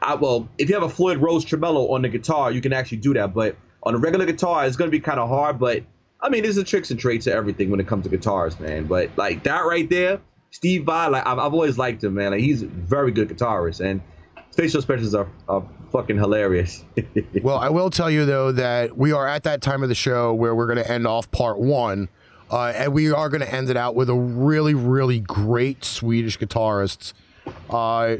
I 0.01 0.15
well, 0.15 0.49
if 0.57 0.69
you 0.69 0.75
have 0.75 0.83
a 0.83 0.89
Floyd 0.89 1.17
Rose 1.17 1.45
tremolo 1.45 1.93
on 1.93 2.01
the 2.01 2.09
guitar, 2.09 2.51
you 2.51 2.61
can 2.61 2.73
actually 2.73 2.97
do 2.97 3.13
that. 3.13 3.33
But 3.33 3.55
on 3.83 3.95
a 3.95 3.97
regular 3.97 4.25
guitar, 4.25 4.65
it's 4.65 4.75
gonna 4.75 4.91
be 4.91 4.99
kind 4.99 5.19
of 5.19 5.29
hard. 5.29 5.59
But 5.59 5.83
I 6.19 6.29
mean, 6.29 6.43
there's 6.43 6.57
a 6.57 6.63
tricks 6.63 6.91
and 6.91 6.99
traits 6.99 7.25
to 7.25 7.33
everything 7.33 7.69
when 7.69 7.79
it 7.79 7.87
comes 7.87 8.03
to 8.05 8.09
guitars, 8.09 8.59
man. 8.59 8.85
But 8.85 9.11
like 9.17 9.43
that 9.43 9.61
right 9.61 9.89
there, 9.89 10.19
Steve 10.51 10.85
Vai, 10.85 11.07
like 11.07 11.25
I've, 11.25 11.39
I've 11.39 11.53
always 11.53 11.77
liked 11.77 12.03
him, 12.03 12.15
man. 12.15 12.31
Like 12.31 12.41
he's 12.41 12.63
a 12.63 12.67
very 12.67 13.11
good 13.11 13.29
guitarist, 13.29 13.79
and 13.79 14.01
facial 14.55 14.79
expressions 14.79 15.15
are, 15.15 15.29
are 15.47 15.63
fucking 15.91 16.17
hilarious. 16.17 16.83
Well, 17.41 17.57
I 17.57 17.69
will 17.69 17.89
tell 17.89 18.11
you 18.11 18.25
though 18.25 18.51
that 18.51 18.95
we 18.95 19.11
are 19.13 19.27
at 19.27 19.43
that 19.43 19.61
time 19.61 19.81
of 19.81 19.89
the 19.89 19.95
show 19.95 20.33
where 20.33 20.53
we're 20.53 20.73
to 20.75 20.91
end 20.91 21.07
off 21.07 21.31
part 21.31 21.59
one, 21.59 22.07
uh, 22.51 22.73
and 22.75 22.93
we 22.93 23.11
are 23.11 23.29
going 23.29 23.41
to 23.41 23.53
end 23.53 23.69
it 23.69 23.77
out 23.77 23.95
with 23.95 24.09
a 24.09 24.15
really, 24.15 24.73
really 24.73 25.19
great 25.19 25.85
Swedish 25.85 26.37
guitarist. 26.37 27.13
Uh, 27.69 28.17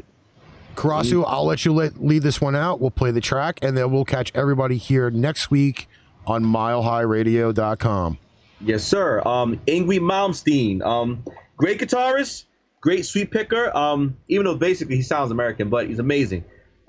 Karasu, 0.74 1.22
I'll 1.26 1.44
let 1.44 1.64
you 1.66 1.72
let, 1.72 2.02
lead 2.02 2.22
this 2.22 2.40
one 2.40 2.56
out. 2.56 2.80
We'll 2.80 2.90
play 2.90 3.10
the 3.10 3.20
track, 3.20 3.58
and 3.60 3.76
then 3.76 3.90
we'll 3.90 4.06
catch 4.06 4.32
everybody 4.34 4.78
here 4.78 5.10
next 5.10 5.50
week 5.50 5.86
on 6.26 6.42
MileHighRadio.com. 6.44 8.18
Yes, 8.62 8.84
sir. 8.84 9.20
Um, 9.26 9.60
Yngwie 9.66 10.00
Malmsteen, 10.00 10.82
um, 10.82 11.22
great 11.56 11.78
guitarist, 11.78 12.44
great 12.80 13.04
sweep 13.04 13.32
picker. 13.32 13.76
Um, 13.76 14.16
even 14.28 14.46
though 14.46 14.56
basically 14.56 14.96
he 14.96 15.02
sounds 15.02 15.30
American, 15.30 15.68
but 15.68 15.88
he's 15.88 15.98
amazing. 15.98 16.44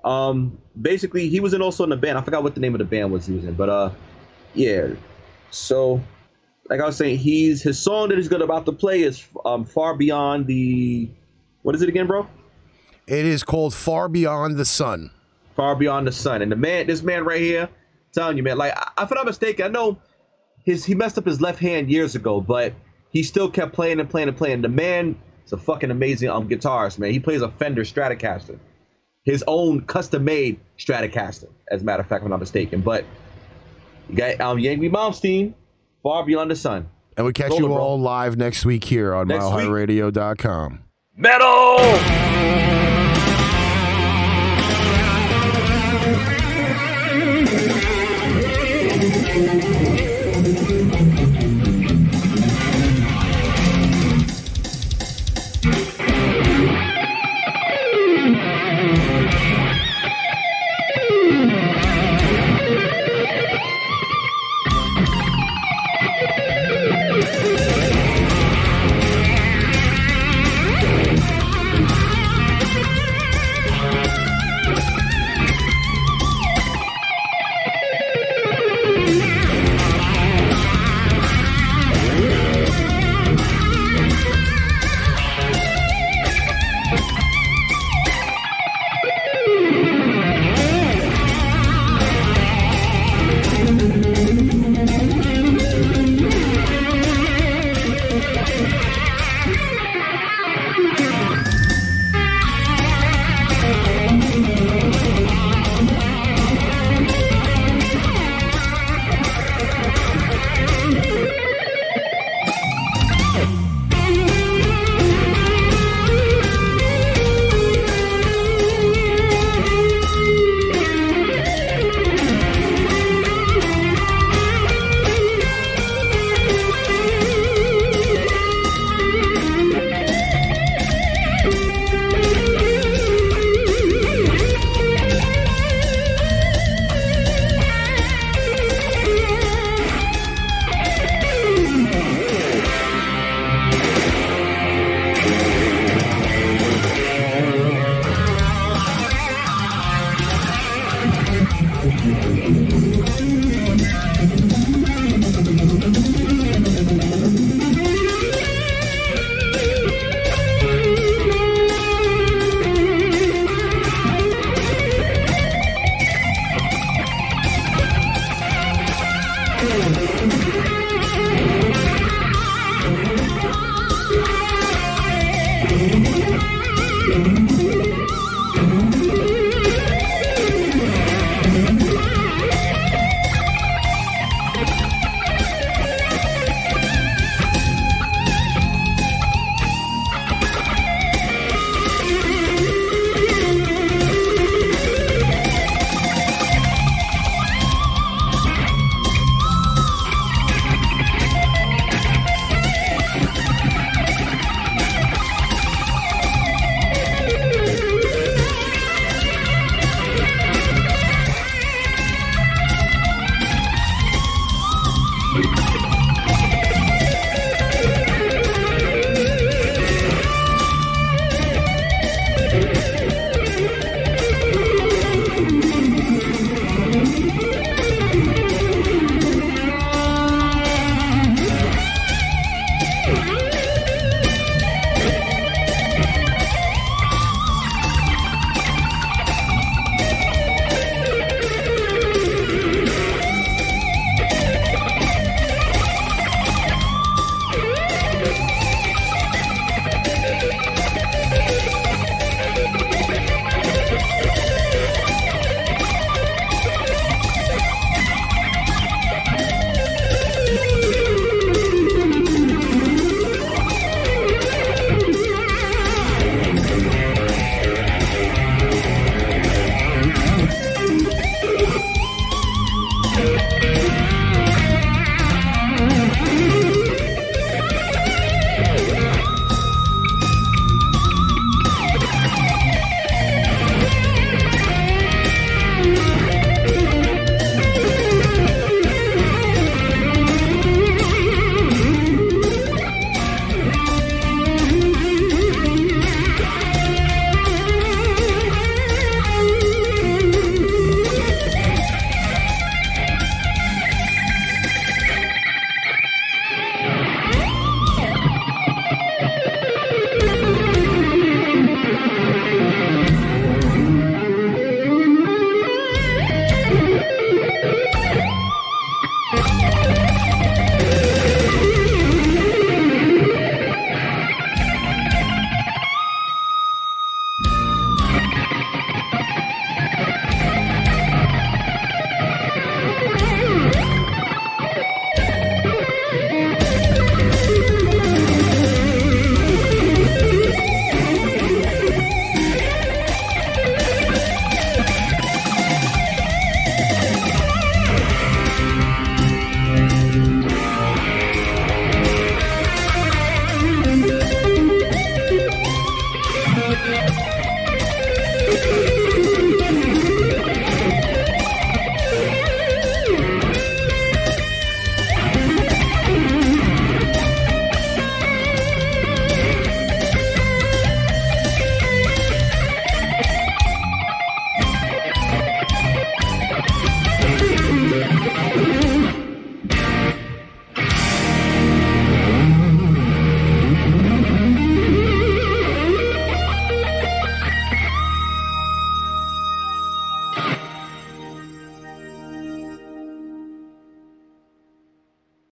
Um, 0.05 0.57
basically 0.81 1.29
he 1.29 1.39
was 1.39 1.53
in 1.53 1.61
also 1.61 1.83
in 1.83 1.89
the 1.89 1.97
band. 1.97 2.17
I 2.17 2.21
forgot 2.21 2.43
what 2.43 2.53
the 2.53 2.61
name 2.61 2.75
of 2.75 2.79
the 2.79 2.85
band 2.85 3.11
was 3.11 3.25
he 3.25 3.33
was 3.33 3.43
in, 3.43 3.55
but 3.55 3.69
uh, 3.69 3.89
yeah. 4.53 4.89
So, 5.51 6.01
like 6.73 6.81
I 6.81 6.87
was 6.87 6.97
saying, 6.97 7.19
he's 7.19 7.61
his 7.61 7.77
song 7.77 8.09
that 8.09 8.17
he's 8.17 8.27
gonna 8.27 8.45
about 8.45 8.65
to 8.65 8.71
play 8.71 9.03
is 9.03 9.23
um 9.45 9.63
far 9.63 9.95
beyond 9.95 10.47
the, 10.47 11.07
what 11.61 11.75
is 11.75 11.83
it 11.83 11.87
again, 11.89 12.07
bro? 12.07 12.25
It 13.05 13.25
is 13.25 13.43
called 13.43 13.75
Far 13.75 14.09
Beyond 14.09 14.57
the 14.57 14.65
Sun. 14.65 15.11
Far 15.55 15.75
beyond 15.75 16.07
the 16.07 16.11
sun. 16.11 16.41
And 16.41 16.51
the 16.51 16.55
man, 16.55 16.87
this 16.87 17.03
man 17.03 17.25
right 17.25 17.39
here, 17.41 17.69
telling 18.11 18.37
you, 18.37 18.43
man, 18.43 18.57
like 18.57 18.73
I- 18.75 19.03
if 19.03 19.11
I'm 19.11 19.15
not 19.17 19.27
mistaken, 19.27 19.65
I 19.65 19.67
know 19.67 19.99
his 20.65 20.83
he 20.83 20.95
messed 20.95 21.15
up 21.19 21.25
his 21.27 21.39
left 21.41 21.59
hand 21.59 21.91
years 21.91 22.15
ago, 22.15 22.41
but 22.41 22.73
he 23.11 23.21
still 23.21 23.51
kept 23.51 23.73
playing 23.73 23.99
and 23.99 24.09
playing 24.09 24.29
and 24.29 24.35
playing. 24.35 24.63
The 24.63 24.69
man 24.69 25.15
is 25.45 25.53
a 25.53 25.57
fucking 25.57 25.91
amazing 25.91 26.29
um 26.29 26.49
guitarist, 26.49 26.97
man. 26.97 27.11
He 27.11 27.19
plays 27.19 27.43
a 27.43 27.49
Fender 27.51 27.83
Stratocaster, 27.83 28.57
his 29.25 29.43
own 29.45 29.81
custom 29.81 30.25
made 30.25 30.59
Stratocaster, 30.79 31.49
as 31.69 31.83
a 31.83 31.85
matter 31.85 32.01
of 32.01 32.07
fact, 32.07 32.21
if 32.21 32.25
I'm 32.25 32.31
not 32.31 32.39
mistaken. 32.39 32.81
But 32.81 33.05
you 34.09 34.15
got 34.15 34.41
um 34.41 34.57
Yngwie 34.57 34.89
Malmsteen, 34.91 35.53
Far 36.03 36.25
Beyond 36.25 36.51
the 36.51 36.55
Sun. 36.55 36.89
And 37.15 37.25
we 37.25 37.33
catch 37.33 37.53
you 37.53 37.67
bro. 37.67 37.77
all 37.77 37.99
live 37.99 38.37
next 38.37 38.65
week 38.65 38.83
here 38.83 39.13
on 39.13 39.27
Next. 39.27 39.45
MileHighRadio.com. 39.45 40.83
Metal! 41.15 42.82